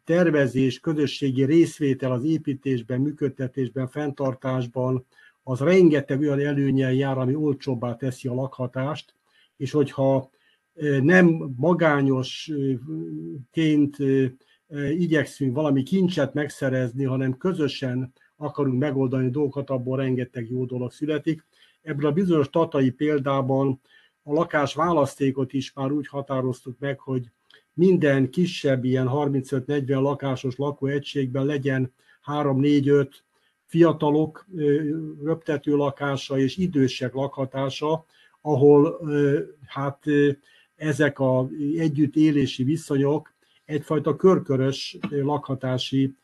[0.04, 5.06] tervezés, közösségi részvétel az építésben, működtetésben, fenntartásban,
[5.44, 9.16] az rengeteg olyan előnyel jár, ami olcsóbbá teszi a lakhatást,
[9.58, 10.30] és hogyha
[11.02, 13.98] nem magányosként
[14.98, 21.46] igyekszünk valami kincset megszerezni, hanem közösen akarunk megoldani dolgokat, abból rengeteg jó dolog születik.
[21.82, 23.82] Ebből a bizonyos tatai példában
[24.24, 27.30] a lakás választékot is már úgy határoztuk meg, hogy
[27.74, 31.94] minden kisebb ilyen 35-40 lakásos lakóegységben legyen
[32.26, 33.08] 3-4-5
[33.72, 34.46] fiatalok
[35.24, 38.06] röptető lakása és idősek lakhatása,
[38.42, 39.00] ahol
[39.66, 40.04] hát
[40.76, 41.48] ezek a
[41.78, 43.34] együttélési viszonyok
[43.66, 46.16] egyfajta körkörös lakhatási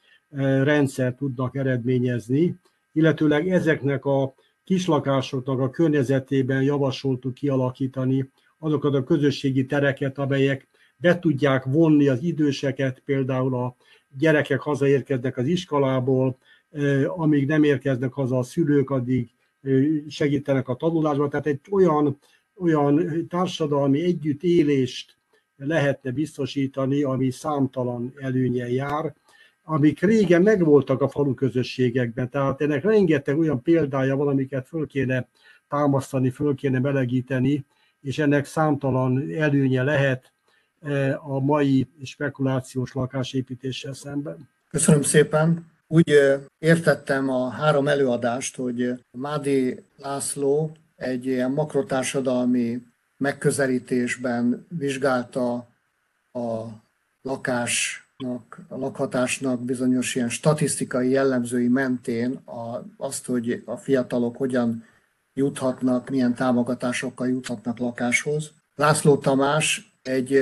[0.64, 2.56] rendszer tudnak eredményezni,
[2.94, 4.34] illetőleg ezeknek a
[4.64, 8.30] kislakásoknak a környezetében javasoltuk kialakítani
[8.60, 10.68] azokat a közösségi tereket, amelyek
[10.98, 13.76] be tudják vonni az időseket, például a
[14.18, 16.38] gyerekek hazaérkeznek az iskolából,
[17.08, 19.30] amíg nem érkeznek haza a szülők, addig
[20.08, 21.30] segítenek a tanulásban.
[21.30, 22.18] Tehát egy olyan,
[22.56, 25.18] olyan társadalmi együttélést
[25.58, 29.14] lehetne biztosítani, ami számtalan előnye jár,
[29.64, 32.30] amik régen megvoltak a falu közösségekben.
[32.30, 35.28] Tehát ennek rengeteg olyan példája van, amiket föl kéne
[35.68, 37.66] támasztani, föl kéne melegíteni,
[38.02, 40.32] és ennek számtalan előnye lehet
[41.18, 44.50] a mai spekulációs lakásépítéssel szemben.
[44.70, 45.76] Köszönöm szépen!
[45.88, 46.14] Úgy
[46.58, 52.82] értettem a három előadást, hogy Mádi László egy ilyen makrotársadalmi
[53.18, 55.54] megközelítésben vizsgálta
[56.32, 56.66] a
[57.22, 64.84] lakásnak, a lakhatásnak bizonyos ilyen statisztikai jellemzői mentén a, azt, hogy a fiatalok hogyan
[65.34, 68.52] juthatnak, milyen támogatásokkal juthatnak lakáshoz.
[68.76, 70.40] László Tamás egy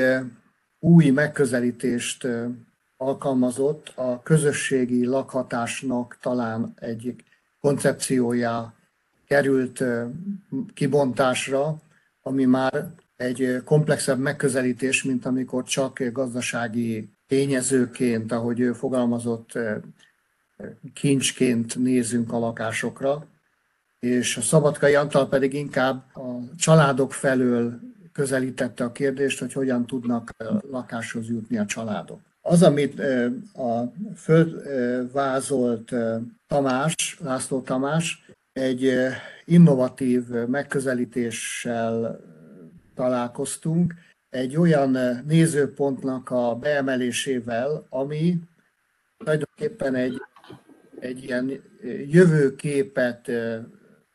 [0.79, 2.27] új megközelítést
[2.97, 7.15] alkalmazott a közösségi lakhatásnak talán egy
[7.61, 8.73] koncepciója
[9.27, 9.83] került
[10.73, 11.81] kibontásra,
[12.21, 19.57] ami már egy komplexebb megközelítés, mint amikor csak gazdasági tényezőként, ahogy ő fogalmazott,
[20.93, 23.27] kincsként nézünk a lakásokra,
[23.99, 27.79] és a Szabadkai Antal pedig inkább a családok felől
[28.11, 30.29] közelítette a kérdést, hogy hogyan tudnak
[30.71, 32.19] lakáshoz jutni a családok.
[32.47, 32.99] Az, amit
[33.53, 35.93] a fölvázolt
[36.47, 38.93] Tamás, László Tamás, egy
[39.45, 42.19] innovatív megközelítéssel
[42.95, 43.93] találkoztunk,
[44.29, 48.37] egy olyan nézőpontnak a beemelésével, ami
[49.17, 50.21] tulajdonképpen egy,
[50.99, 51.63] egy ilyen
[52.07, 53.31] jövőképet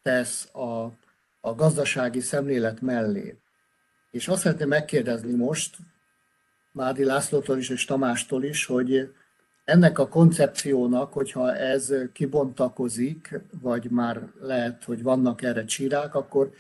[0.02, 0.92] tesz a,
[1.40, 3.38] a gazdasági szemlélet mellé.
[4.10, 5.76] És azt szeretném megkérdezni most,
[6.72, 9.12] Mádi Lászlótól is és Tamástól is, hogy
[9.64, 16.50] ennek a koncepciónak, hogyha ez kibontakozik, vagy már lehet, hogy vannak erre csírák, akkor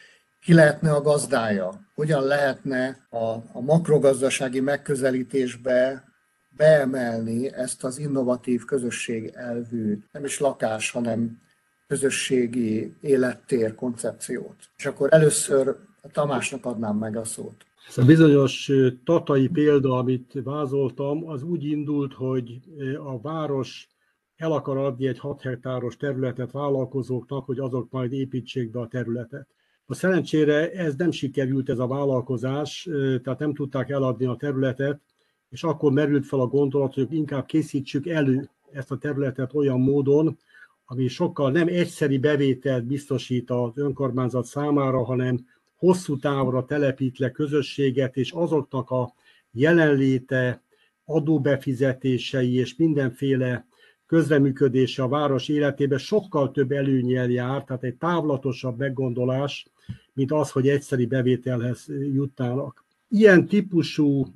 [0.40, 1.80] ki lehetne a gazdája?
[1.94, 6.04] Hogyan lehetne a, a makrogazdasági megközelítésbe
[6.48, 11.40] beemelni ezt az innovatív közösség elvű, nem is lakás, hanem
[11.86, 14.56] közösségi élettér koncepciót.
[14.76, 15.76] És akkor először
[16.12, 17.66] Tamásnak adnám meg a szót.
[17.88, 18.70] Ez a bizonyos
[19.04, 22.60] tatai példa, amit vázoltam, az úgy indult, hogy
[23.04, 23.88] a város
[24.36, 29.46] el akar adni egy 6 hektáros területet vállalkozóknak, hogy azok majd építsék be a területet.
[29.86, 32.88] A szerencsére ez nem sikerült ez a vállalkozás,
[33.22, 35.00] tehát nem tudták eladni a területet,
[35.48, 40.38] és akkor merült fel a gondolat, hogy inkább készítsük elő ezt a területet olyan módon,
[40.84, 45.46] ami sokkal nem egyszeri bevételt biztosít az önkormányzat számára, hanem
[45.80, 49.12] hosszú távra telepít le közösséget, és azoknak a
[49.52, 50.62] jelenléte,
[51.04, 53.66] adóbefizetései és mindenféle
[54.06, 59.66] közreműködése a város életében sokkal több előnyel jár, tehát egy távlatosabb meggondolás,
[60.12, 62.84] mint az, hogy egyszeri bevételhez jutnának.
[63.08, 64.26] Ilyen típusú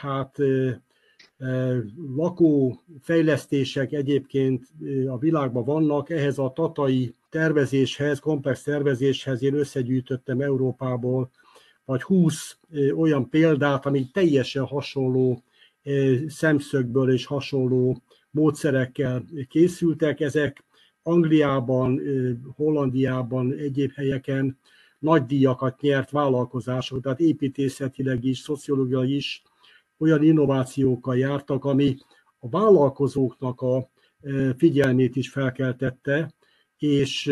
[0.00, 0.36] hát,
[2.16, 4.66] lakófejlesztések egyébként
[5.08, 11.30] a világban vannak, ehhez a tatai tervezéshez, komplex tervezéshez én összegyűjtöttem Európából
[11.84, 12.58] vagy 20
[12.96, 15.42] olyan példát, ami teljesen hasonló
[16.26, 20.20] szemszögből és hasonló módszerekkel készültek.
[20.20, 20.64] Ezek
[21.02, 22.00] Angliában,
[22.56, 24.58] Hollandiában, egyéb helyeken
[24.98, 29.42] nagy díjakat nyert vállalkozások, tehát építészetileg is, szociológiai is
[29.98, 31.96] olyan innovációkkal jártak, ami
[32.38, 33.90] a vállalkozóknak a
[34.56, 36.32] figyelmét is felkeltette,
[36.78, 37.30] és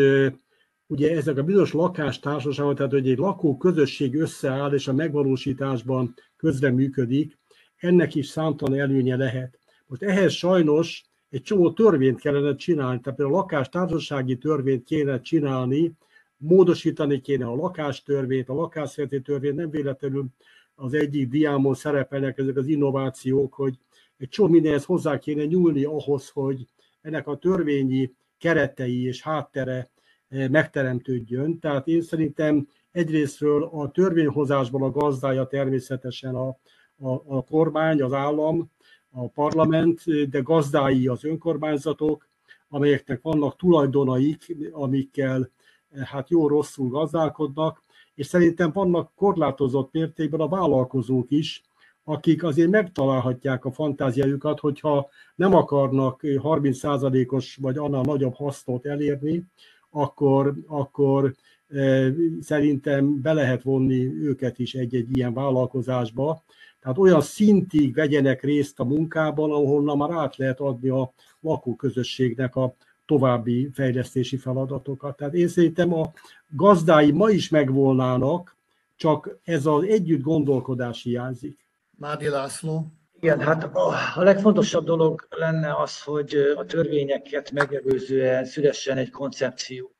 [0.87, 7.37] ugye ezek a bizonyos lakástársaságok, tehát hogy egy lakó közösség összeáll és a megvalósításban közreműködik,
[7.75, 9.59] ennek is számtalan előnye lehet.
[9.87, 15.93] Most ehhez sajnos egy csomó törvényt kellene csinálni, tehát például a lakástársasági törvényt kéne csinálni,
[16.37, 20.25] módosítani kéne a lakástörvényt, a lakásszerzeti törvényt, nem véletlenül
[20.75, 23.77] az egyik diámon szerepelnek ezek az innovációk, hogy
[24.17, 26.67] egy csomó mindenhez hozzá kéne nyúlni ahhoz, hogy
[27.01, 29.89] ennek a törvényi keretei és háttere
[30.27, 31.59] eh, megteremtődjön.
[31.59, 36.47] Tehát én szerintem egyrésztről a törvényhozásban a gazdája természetesen a,
[36.97, 38.71] a, a kormány, az állam,
[39.09, 42.29] a parlament, de gazdái az önkormányzatok,
[42.69, 45.49] amelyeknek vannak tulajdonaik, amikkel
[45.89, 47.83] eh, hát jó-rosszul gazdálkodnak,
[48.15, 51.61] és szerintem vannak korlátozott mértékben a vállalkozók is,
[52.09, 59.43] akik azért megtalálhatják a fantáziájukat, hogyha nem akarnak 30%-os vagy annál nagyobb hasznot elérni,
[59.89, 61.35] akkor, akkor
[61.67, 66.43] e, szerintem be lehet vonni őket is egy-egy ilyen vállalkozásba.
[66.79, 72.75] Tehát olyan szintig vegyenek részt a munkában, ahonnan már át lehet adni a lakóközösségnek a
[73.05, 75.17] további fejlesztési feladatokat.
[75.17, 76.11] Tehát én szerintem a
[76.49, 78.57] gazdái ma is megvolnának,
[78.95, 81.66] csak ez az együtt gondolkodás hiányzik.
[81.99, 82.85] Mádi László.
[83.19, 89.95] Igen, hát a, legfontosabb dolog lenne az, hogy a törvényeket megelőzően szülessen egy koncepció.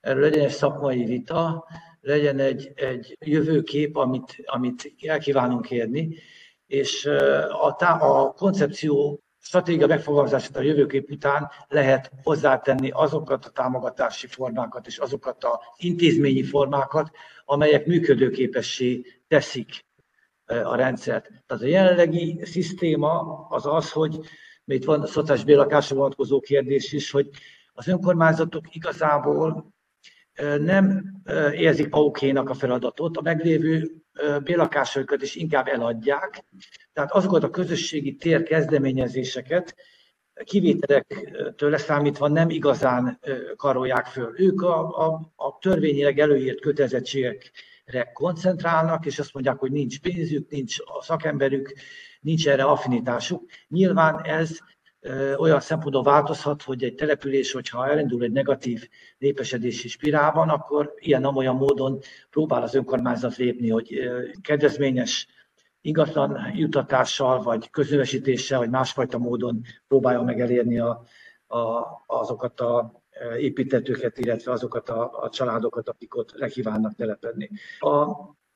[0.00, 1.66] Erről legyen egy szakmai vita,
[2.00, 6.16] legyen egy, egy jövőkép, amit, amit el kívánunk érni,
[6.66, 7.06] és
[7.60, 14.86] a, tá, a koncepció stratégia megfogalmazását a jövőkép után lehet hozzátenni azokat a támogatási formákat
[14.86, 17.10] és azokat a intézményi formákat,
[17.44, 19.86] amelyek működőképessé teszik
[20.48, 21.30] a rendszert.
[21.46, 24.18] Tehát a jelenlegi szisztéma az az, hogy
[24.64, 27.28] itt van a szociális bérlakásra vonatkozó kérdés is, hogy
[27.72, 29.72] az önkormányzatok igazából
[30.58, 31.12] nem
[31.52, 33.90] érzik paukénak a feladatot, a meglévő
[34.42, 36.44] bérlakásaikat is inkább eladják,
[36.92, 39.74] tehát azokat a közösségi tér kezdeményezéseket
[40.44, 43.20] kivételektől leszámítva nem igazán
[43.56, 44.34] karolják föl.
[44.36, 47.50] Ők a, a, a törvényileg előírt kötelezettségekre
[48.12, 51.72] koncentrálnak, és azt mondják, hogy nincs pénzük, nincs a szakemberük,
[52.20, 53.50] nincs erre affinitásuk.
[53.68, 54.58] Nyilván ez
[55.36, 61.98] olyan szempontból változhat, hogy egy település, hogyha elindul egy negatív népesedési spirálban, akkor ilyen-olyan módon
[62.30, 64.10] próbál az önkormányzat lépni, hogy
[64.42, 65.26] kedvezményes
[65.80, 71.02] ingatlan jutatással, vagy közövesítéssel, vagy másfajta módon próbálja meg elérni a,
[71.46, 73.02] a, azokat a
[73.38, 77.50] építetőket, illetve azokat a, a családokat, akik ott lekívánnak telepedni.
[77.78, 78.06] A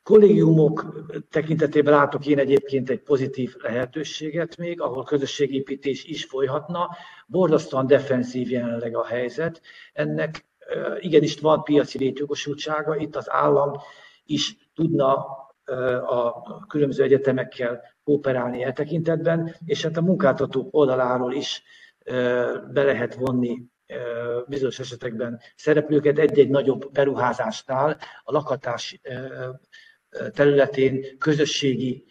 [0.02, 6.88] kollégiumok tekintetében látok én egyébként egy pozitív lehetőséget még, ahol közösségépítés is folyhatna.
[7.26, 9.60] Borzasztóan defenszív jelenleg a helyzet.
[9.92, 10.46] Ennek
[10.98, 13.72] igenis van piaci létjogosultsága, itt az állam
[14.24, 15.14] is tudna
[16.06, 21.62] a különböző egyetemekkel kooperálni e tekintetben, és hát a munkáltatók oldaláról is
[22.72, 23.70] be lehet vonni
[24.47, 29.01] bizonyos esetekben szereplőket egy-egy nagyobb beruházásnál a lakatás
[30.32, 32.05] területén közösségi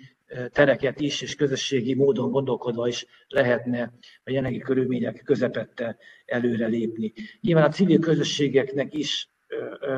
[0.52, 7.14] tereket is, és közösségi módon gondolkodva is lehetne a jelenlegi körülmények közepette előrelépni.
[7.42, 9.30] Nyilván a civil közösségeknek is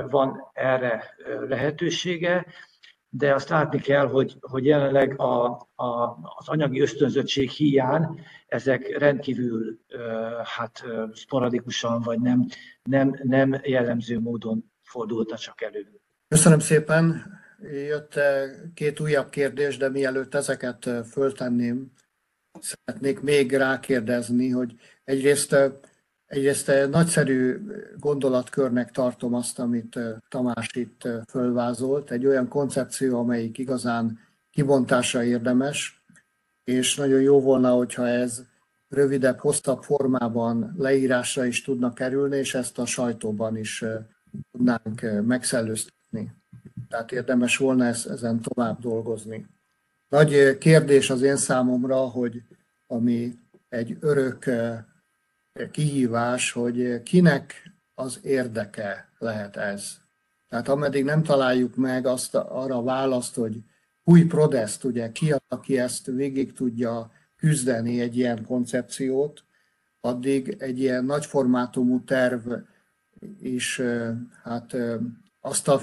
[0.09, 1.15] van erre
[1.47, 2.45] lehetősége,
[3.15, 5.45] de azt látni kell, hogy, hogy jelenleg a,
[5.75, 9.79] a, az anyagi ösztönzöttség hiány ezek rendkívül
[10.43, 10.83] hát
[11.13, 12.47] sporadikusan, vagy nem,
[12.83, 16.01] nem, nem jellemző módon fordultak csak elő.
[16.27, 17.25] Köszönöm szépen.
[17.87, 18.19] Jött
[18.73, 21.91] két újabb kérdés, de mielőtt ezeket föltenném,
[22.59, 24.73] szeretnék még rákérdezni, hogy
[25.03, 25.55] egyrészt
[26.25, 27.59] Egyrészt nagyszerű
[27.99, 34.19] gondolatkörnek tartom azt, amit Tamás itt fölvázolt, egy olyan koncepció, amelyik igazán
[34.51, 36.03] kibontásra érdemes,
[36.63, 38.43] és nagyon jó volna, hogyha ez
[38.89, 43.83] rövidebb, hosszabb formában leírásra is tudna kerülni, és ezt a sajtóban is
[44.51, 46.33] tudnánk megszellőztetni.
[46.89, 49.47] Tehát érdemes volna ezen tovább dolgozni.
[50.09, 52.41] Nagy kérdés az én számomra, hogy
[52.87, 53.39] ami
[53.69, 54.45] egy örök
[55.71, 59.97] kihívás, hogy kinek az érdeke lehet ez.
[60.49, 63.59] Tehát ameddig nem találjuk meg azt arra a választ, hogy
[64.03, 69.43] új prodest, ugye ki aki ezt végig tudja küzdeni egy ilyen koncepciót,
[70.01, 72.51] addig egy ilyen nagyformátumú terv
[73.39, 73.81] is
[74.43, 74.75] hát
[75.41, 75.81] azt a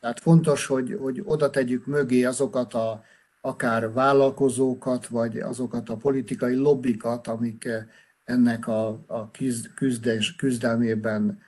[0.00, 3.02] tehát fontos, hogy, hogy oda tegyük mögé azokat a
[3.40, 7.68] akár vállalkozókat, vagy azokat a politikai lobbikat, amik
[8.30, 9.30] ennek a, a
[9.74, 11.42] küzdés, küzdelmében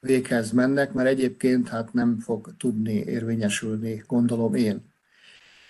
[0.00, 4.86] véghez mennek, mert egyébként hát nem fog tudni érvényesülni, gondolom én.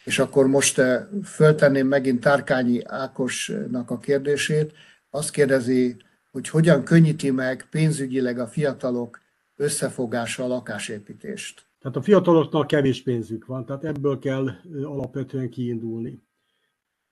[0.05, 0.81] És akkor most
[1.25, 4.73] föltenném megint Tárkányi Ákosnak a kérdését.
[5.11, 5.97] Azt kérdezi,
[6.31, 9.21] hogy hogyan könnyíti meg pénzügyileg a fiatalok
[9.57, 11.67] összefogása a lakásépítést.
[11.81, 14.51] Tehát a fiataloknak kevés pénzük van, tehát ebből kell
[14.83, 16.23] alapvetően kiindulni.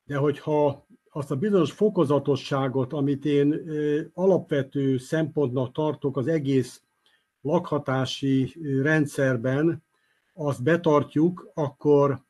[0.05, 0.87] De hogyha
[1.17, 3.63] azt a bizonyos fokozatosságot, amit én
[4.15, 6.83] alapvető szempontnak tartok az egész
[7.41, 8.53] lakhatási
[8.83, 9.83] rendszerben,
[10.35, 12.21] azt betartjuk, akkor,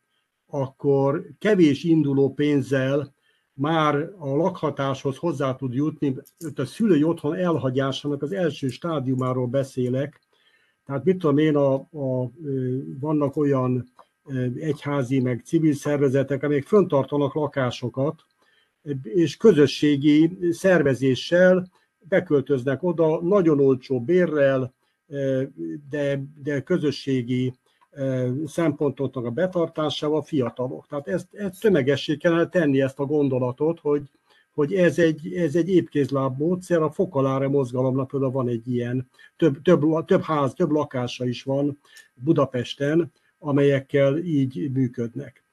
[0.47, 3.15] akkor kevés induló pénzzel
[3.53, 6.17] már a lakhatáshoz hozzá tud jutni,
[6.55, 10.21] a szülői otthon elhagyásának az első stádiumáról beszélek.
[10.85, 12.31] Tehát mit tudom én, a, a,
[13.01, 13.93] vannak olyan
[14.55, 18.27] egyházi, meg civil szervezetek, amelyek föntartanak lakásokat,
[19.03, 21.69] és közösségi szervezéssel
[22.09, 24.75] beköltöznek oda, nagyon olcsó bérrel,
[25.91, 27.55] de, de közösségi
[28.47, 30.87] szempontoknak a betartásával fiatalok.
[30.87, 34.11] Tehát ezt, ezt tömegessé kellene tenni ezt a gondolatot, hogy,
[34.55, 39.63] hogy ez egy, ez egy épkézláb módszer, a Fokalára mozgalomnak például van egy ilyen, több,
[39.63, 41.79] több, több ház, több lakása is van
[42.15, 45.46] Budapesten, amelyekkel így működnek.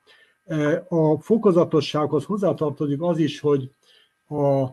[0.87, 3.69] A fokozatossághoz hozzátartozik az is, hogy
[4.29, 4.67] a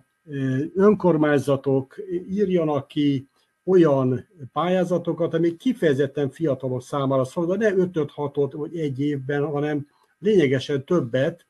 [0.75, 1.97] önkormányzatok
[2.29, 3.29] írjanak ki
[3.65, 9.87] olyan pályázatokat, amik kifejezetten fiatalok számára szól, de ne 5-6-ot vagy egy évben, hanem
[10.19, 11.47] lényegesen többet,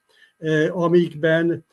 [0.69, 1.65] amikben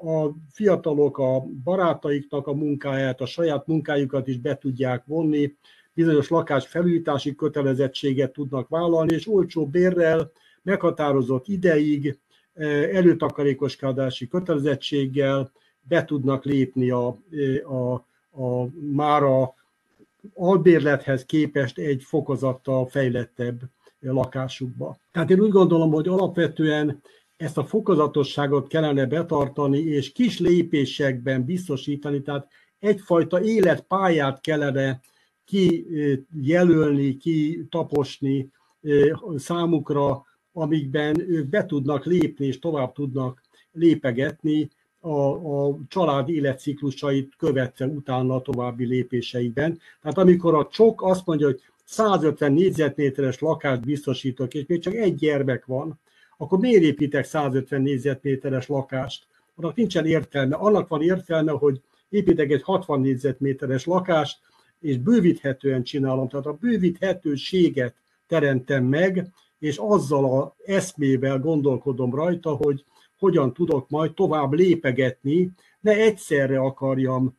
[0.00, 5.56] a fiatalok a barátaiknak a munkáját, a saját munkájukat is be tudják vonni,
[5.92, 10.30] bizonyos lakás felújítási kötelezettséget tudnak vállalni, és olcsó bérrel,
[10.68, 12.18] meghatározott ideig,
[12.92, 15.50] előtakarékoskodási kötelezettséggel
[15.80, 17.06] be tudnak lépni a,
[17.64, 17.92] a,
[18.42, 18.68] a
[19.22, 19.54] a
[20.34, 23.60] albérlethez képest egy fokozattal fejlettebb
[24.00, 24.98] lakásukba.
[25.12, 27.02] Tehát én úgy gondolom, hogy alapvetően
[27.36, 35.00] ezt a fokozatosságot kellene betartani, és kis lépésekben biztosítani, tehát egyfajta életpályát kellene
[35.44, 38.50] kijelölni, kitaposni
[39.36, 40.26] számukra,
[40.58, 44.68] amikben ők be tudnak lépni és tovább tudnak lépegetni
[45.00, 49.78] a, a család életciklusait követve utána a további lépéseikben.
[50.02, 55.14] Tehát amikor a csok azt mondja, hogy 150 négyzetméteres lakást biztosítok, és még csak egy
[55.14, 56.00] gyermek van,
[56.36, 59.26] akkor miért építek 150 négyzetméteres lakást?
[59.54, 60.56] Annak nincsen értelme.
[60.56, 64.38] Annak van értelme, hogy építek egy 60 négyzetméteres lakást,
[64.80, 66.28] és bővíthetően csinálom.
[66.28, 67.94] Tehát a bővíthetőséget
[68.26, 72.84] teremtem meg, és azzal a eszmével gondolkodom rajta, hogy
[73.18, 77.36] hogyan tudok majd tovább lépegetni, ne egyszerre akarjam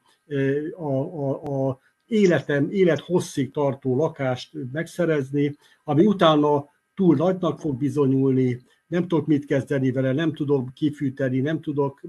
[0.78, 8.62] a, a, a életem, élet hosszig tartó lakást megszerezni, ami utána túl nagynak fog bizonyulni,
[8.88, 12.02] nem tudok mit kezdeni vele, nem tudok kifűteni, nem tudok,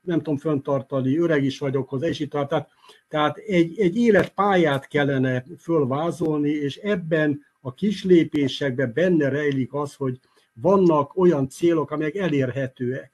[0.00, 2.68] nem tudom föntartani, öreg is vagyok hozzá, és tehát,
[3.08, 10.18] tehát egy, egy életpályát kellene fölvázolni, és ebben a kis lépésekben benne rejlik az, hogy
[10.52, 13.10] vannak olyan célok, amelyek elérhetőek.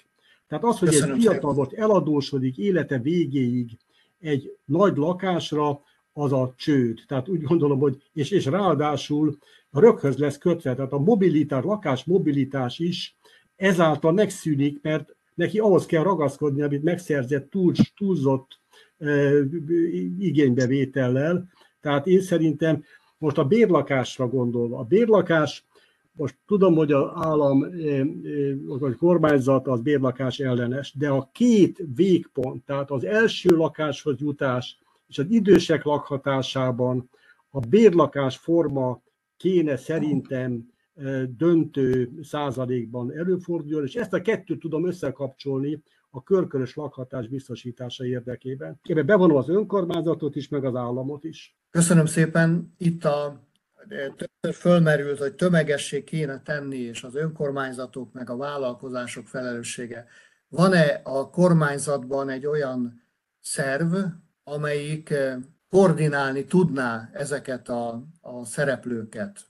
[0.49, 3.79] Tehát az, hogy Köszönöm egy fiatal volt eladósodik élete végéig
[4.21, 7.01] egy nagy lakásra, az a csőd.
[7.07, 9.39] Tehát úgy gondolom, hogy, és, és ráadásul
[9.71, 13.17] a röghöz lesz kötve, tehát a mobilitás, lakás mobilitás is
[13.57, 18.61] ezáltal megszűnik, mert neki ahhoz kell ragaszkodni, amit megszerzett túl, túlzott
[18.99, 19.33] e,
[20.19, 21.49] igénybevétellel.
[21.81, 22.85] Tehát én szerintem
[23.23, 25.65] most a bérlakásra gondolva, a bérlakás,
[26.13, 27.65] most tudom, hogy az állam,
[28.67, 34.79] vagy kormányzat az bérlakás ellenes, de a két végpont, tehát az első lakáshoz jutás
[35.09, 37.11] és az idősek lakhatásában
[37.51, 39.03] a bérlakás forma
[39.37, 40.71] kéne szerintem
[41.37, 45.83] döntő százalékban előforduljon, és ezt a kettőt tudom összekapcsolni
[46.15, 48.81] a körkörös lakhatás biztosítása érdekében.
[48.83, 51.57] Ebben bevonom az önkormányzatot is, meg az államot is.
[51.71, 52.75] Köszönöm szépen.
[52.79, 53.41] Itt a
[53.89, 60.07] többször fölmerült, hogy tömegessé kéne tenni, és az önkormányzatok meg a vállalkozások felelőssége.
[60.49, 63.03] van-e a kormányzatban egy olyan
[63.41, 63.95] szerv,
[64.45, 65.15] amelyik
[65.71, 69.47] koordinálni tudná ezeket a, a szereplőket?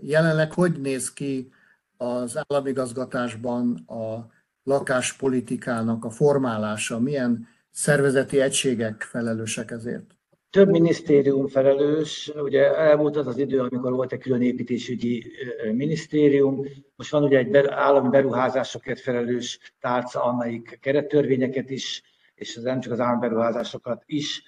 [0.00, 1.52] Jelenleg hogy néz ki
[1.96, 4.36] az államigazgatásban a
[4.68, 7.00] lakáspolitikának a formálása?
[7.00, 10.16] Milyen szervezeti egységek felelősek ezért?
[10.50, 15.32] Több minisztérium felelős, ugye elmúlt az az idő, amikor volt egy külön építésügyi
[15.72, 16.66] minisztérium,
[16.96, 22.02] most van ugye egy állami beruházásokért felelős tárca, amelyik kerettörvényeket is,
[22.34, 24.42] és az nem csak az állami beruházásokat is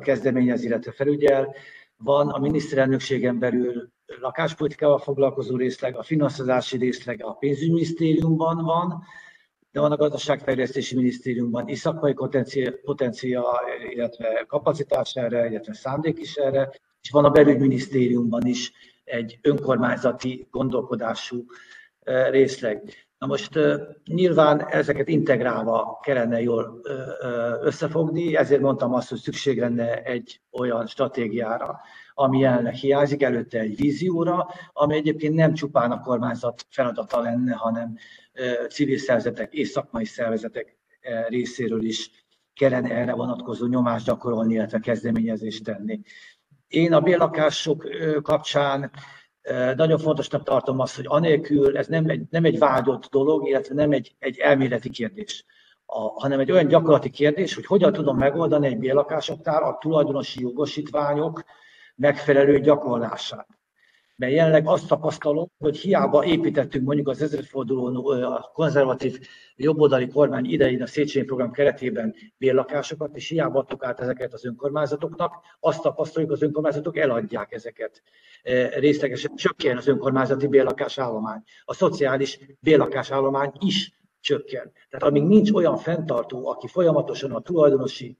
[0.00, 1.54] kezdeményez, illetve felügyel.
[1.96, 3.90] Van a miniszterelnökségen belül
[4.20, 9.02] lakáspolitikával foglalkozó részleg, a finanszírozási részleg a pénzügyminisztériumban van,
[9.70, 12.14] de van a gazdaságfejlesztési minisztériumban is szakmai
[12.84, 13.60] potencia,
[13.90, 16.70] illetve kapacitás erre, illetve szándék is erre,
[17.00, 18.72] és van a belügyminisztériumban is
[19.04, 21.44] egy önkormányzati gondolkodású
[22.30, 22.92] részleg.
[23.18, 23.58] Na most
[24.04, 26.80] nyilván ezeket integrálva kellene jól
[27.62, 31.80] összefogni, ezért mondtam azt, hogy szükség lenne egy olyan stratégiára,
[32.14, 37.96] ami jelenleg hiányzik, előtte egy vízióra, ami egyébként nem csupán a kormányzat feladata lenne, hanem
[38.68, 40.76] civil szervezetek és szakmai szervezetek
[41.28, 42.10] részéről is
[42.54, 46.00] kellene erre vonatkozó nyomást gyakorolni, illetve kezdeményezést tenni.
[46.68, 47.88] Én a bérlakások
[48.22, 48.90] kapcsán
[49.76, 53.92] nagyon fontosnak tartom azt, hogy anélkül ez nem egy, nem egy vágyott dolog, illetve nem
[53.92, 55.44] egy, egy elméleti kérdés,
[55.86, 61.44] a, hanem egy olyan gyakorlati kérdés, hogy hogyan tudom megoldani egy bérlakásoknál a tulajdonosi jogosítványok
[62.02, 63.48] megfelelő gyakorlását.
[64.16, 69.18] Mert jelenleg azt tapasztalom, hogy hiába építettünk mondjuk az ezredforduló a konzervatív
[69.56, 75.34] jobboldali kormány idején a Széchenyi program keretében bérlakásokat, és hiába adtuk át ezeket az önkormányzatoknak,
[75.60, 78.02] azt tapasztaljuk, az önkormányzatok eladják ezeket
[78.74, 79.36] részlegesen.
[79.36, 81.42] Csökken az önkormányzati bérlakásállomány.
[81.64, 84.72] A szociális bérlakásállomány is csökken.
[84.90, 88.18] Tehát amíg nincs olyan fenntartó, aki folyamatosan a tulajdonosi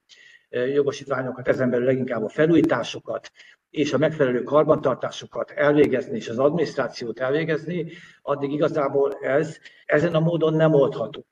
[0.53, 3.31] jogosítványokat, ezen belül leginkább a felújításokat,
[3.71, 7.93] és a megfelelő karbantartásokat elvégezni, és az adminisztrációt elvégezni,
[8.23, 9.57] addig igazából ez
[9.87, 11.27] ezen a módon nem oldható.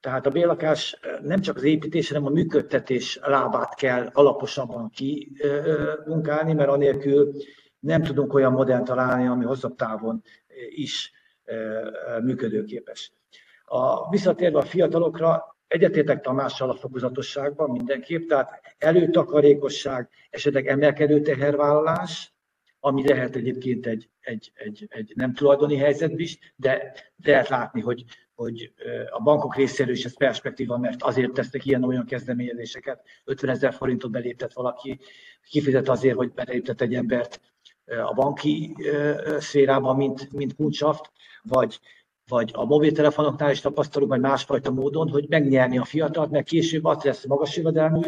[0.00, 6.68] Tehát a bérlakás nem csak az építés, hanem a működtetés lábát kell alaposabban kimunkálni, mert
[6.68, 7.32] anélkül
[7.78, 10.22] nem tudunk olyan modern találni, ami hosszabb távon
[10.68, 11.12] is
[12.22, 13.12] működőképes.
[13.64, 22.34] A, visszatérve a fiatalokra, Egyetértek Tamással a fokozatosságban mindenképp, tehát előtakarékosság, esetleg emelkedő tehervállalás,
[22.80, 26.92] ami lehet egyébként egy, egy, egy, egy nem tulajdoni helyzet is, de
[27.24, 28.72] lehet látni, hogy, hogy
[29.10, 33.02] a bankok részéről is ez perspektíva, mert azért tesznek ilyen-olyan kezdeményezéseket.
[33.24, 34.98] 50 ezer forintot beléptet valaki,
[35.48, 37.40] kifizet azért, hogy beléptet egy embert
[37.86, 38.74] a banki
[39.38, 41.10] szférába, mint, mint kuncshaft,
[41.42, 41.80] vagy
[42.28, 47.02] vagy a mobiltelefonoknál is tapasztalunk, vagy másfajta módon, hogy megnyerni a fiatalt, mert később az
[47.02, 48.00] lesz magas jövedelmű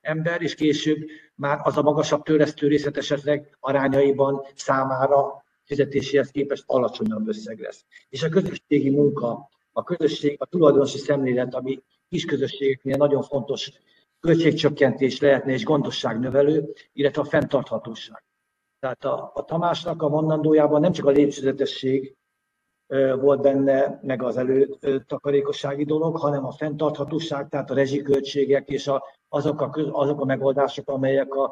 [0.00, 0.98] ember, és később
[1.34, 7.84] már az a magasabb törlesztő részlet esetleg arányaiban számára fizetéséhez képest alacsonyabb összeg lesz.
[8.08, 13.72] És a közösségi munka, a közösség, a tulajdonosi szemlélet, ami kis közösségeknél nagyon fontos
[14.20, 18.24] költségcsökkentés lehetne és gondosságnövelő, illetve a fenntarthatóság.
[18.80, 22.16] Tehát a, a Tamásnak a mondandójában nem csak a lépcsőzetesség,
[23.20, 29.60] volt benne, meg az előtakarékossági dolog, hanem a fenntarthatóság, tehát a rezsiköltségek és a, azok,
[29.60, 31.44] a, azok a megoldások, amelyek a,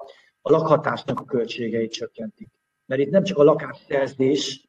[0.43, 2.49] a lakhatásnak a költségeit csökkentik.
[2.87, 4.69] Mert itt nem csak a lakásszerzés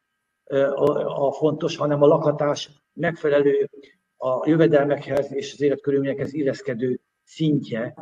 [0.76, 3.70] a, a fontos, hanem a lakhatás megfelelő
[4.18, 7.94] a jövedelmekhez és az életkörülményekhez illeszkedő szintje.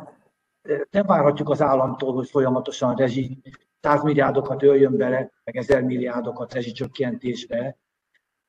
[0.90, 3.42] Nem várhatjuk az államtól, hogy folyamatosan rezsi
[3.80, 7.76] százmilliárdokat öljön bele, meg ezer milliárdokat rezsicsökkentésbe,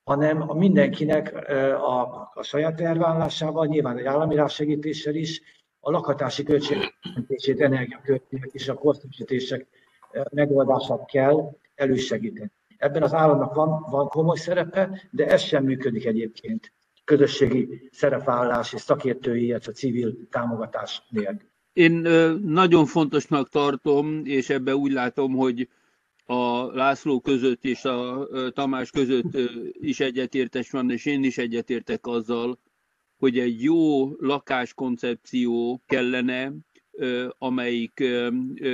[0.03, 2.01] hanem a mindenkinek a,
[2.33, 5.41] a saját elvállásával, nyilván egy állami segítéssel is,
[5.79, 9.67] a lakhatási költségvetését, energiaköltségek és a korszerűsítések
[10.31, 12.51] megoldását kell elősegíteni.
[12.77, 16.73] Ebben az államnak van, van komoly szerepe, de ez sem működik egyébként
[17.03, 21.49] közösségi szerepvállás és szakértői, illetve civil támogatás nélkül.
[21.73, 21.91] Én
[22.43, 25.69] nagyon fontosnak tartom, és ebbe úgy látom, hogy
[26.25, 29.37] a László között és a Tamás között
[29.71, 32.59] is egyetértés van, és én is egyetértek azzal,
[33.17, 36.53] hogy egy jó lakáskoncepció kellene,
[37.37, 38.03] amelyik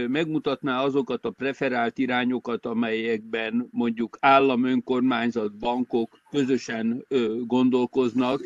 [0.07, 7.05] megmutatná azokat a preferált irányokat, amelyekben mondjuk állam, önkormányzat, bankok közösen
[7.45, 8.41] gondolkoznak,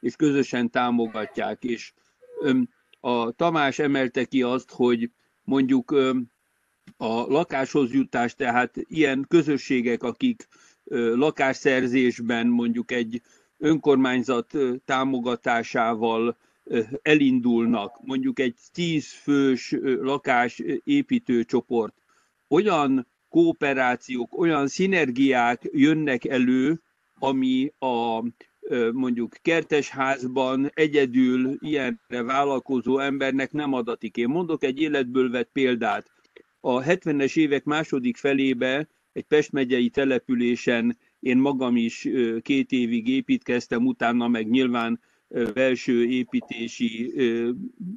[0.00, 1.64] és közösen támogatják.
[1.64, 1.92] És
[3.00, 5.10] a Tamás emelte ki azt, hogy
[5.44, 5.94] mondjuk
[6.96, 10.48] a lakáshoz jutás, tehát ilyen közösségek, akik
[11.14, 13.22] lakásszerzésben mondjuk egy
[13.58, 14.54] önkormányzat
[14.84, 16.36] támogatásával
[17.02, 21.94] elindulnak, mondjuk egy tíz fős lakás építőcsoport,
[22.48, 26.80] olyan kooperációk, olyan szinergiák jönnek elő,
[27.18, 28.22] ami a
[28.92, 34.16] mondjuk kertesházban egyedül ilyenre vállalkozó embernek nem adatik.
[34.16, 36.10] Én mondok egy életből vett példát.
[36.60, 42.08] A 70-es évek második felébe egy Pest megyei településen én magam is
[42.42, 45.00] két évig építkeztem, utána meg nyilván
[45.54, 47.12] belső építési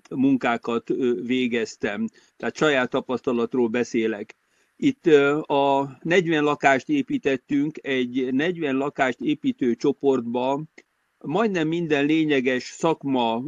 [0.10, 0.94] munkákat
[1.26, 2.08] végeztem.
[2.38, 4.36] Tehát saját tapasztalatról beszélek.
[4.76, 5.06] Itt
[5.42, 10.64] a 40 lakást építettünk, egy 40 lakást építő csoportba
[11.18, 13.44] majdnem minden lényeges szakma,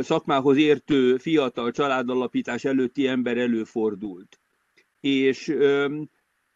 [0.00, 4.40] szakmához értő fiatal családalapítás előtti ember előfordult.
[5.00, 5.56] És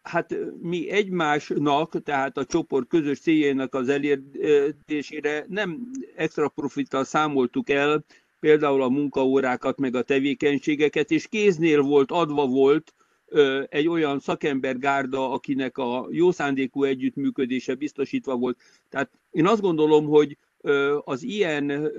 [0.03, 8.05] hát mi egymásnak, tehát a csoport közös céljainak az elérésére nem extra profittal számoltuk el,
[8.41, 12.95] például a munkaórákat, meg a tevékenységeket, és kéznél volt, adva volt
[13.69, 18.59] egy olyan szakembergárda, akinek a jó szándékú együttműködése biztosítva volt.
[18.89, 20.37] Tehát én azt gondolom, hogy
[21.05, 21.93] az ilyen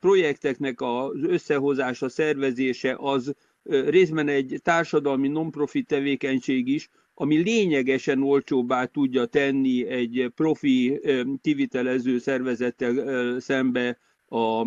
[0.00, 3.34] projekteknek az összehozása, szervezése az
[3.68, 11.00] részben egy társadalmi non-profit tevékenység is, ami lényegesen olcsóbbá tudja tenni egy profi
[11.40, 13.98] kivitelező szervezettel szembe
[14.28, 14.66] a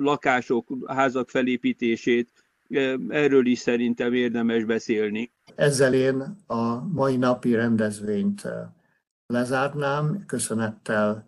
[0.00, 2.32] lakások, házak felépítését,
[3.08, 5.32] erről is szerintem érdemes beszélni.
[5.54, 8.42] Ezzel én a mai napi rendezvényt
[9.26, 11.26] lezárnám, köszönettel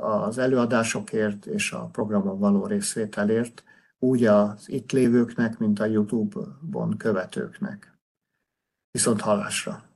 [0.00, 3.64] az előadásokért és a programon való részvételért,
[3.98, 7.98] úgy az itt lévőknek, mint a YouTube-on követőknek.
[8.90, 9.93] Viszont hallásra!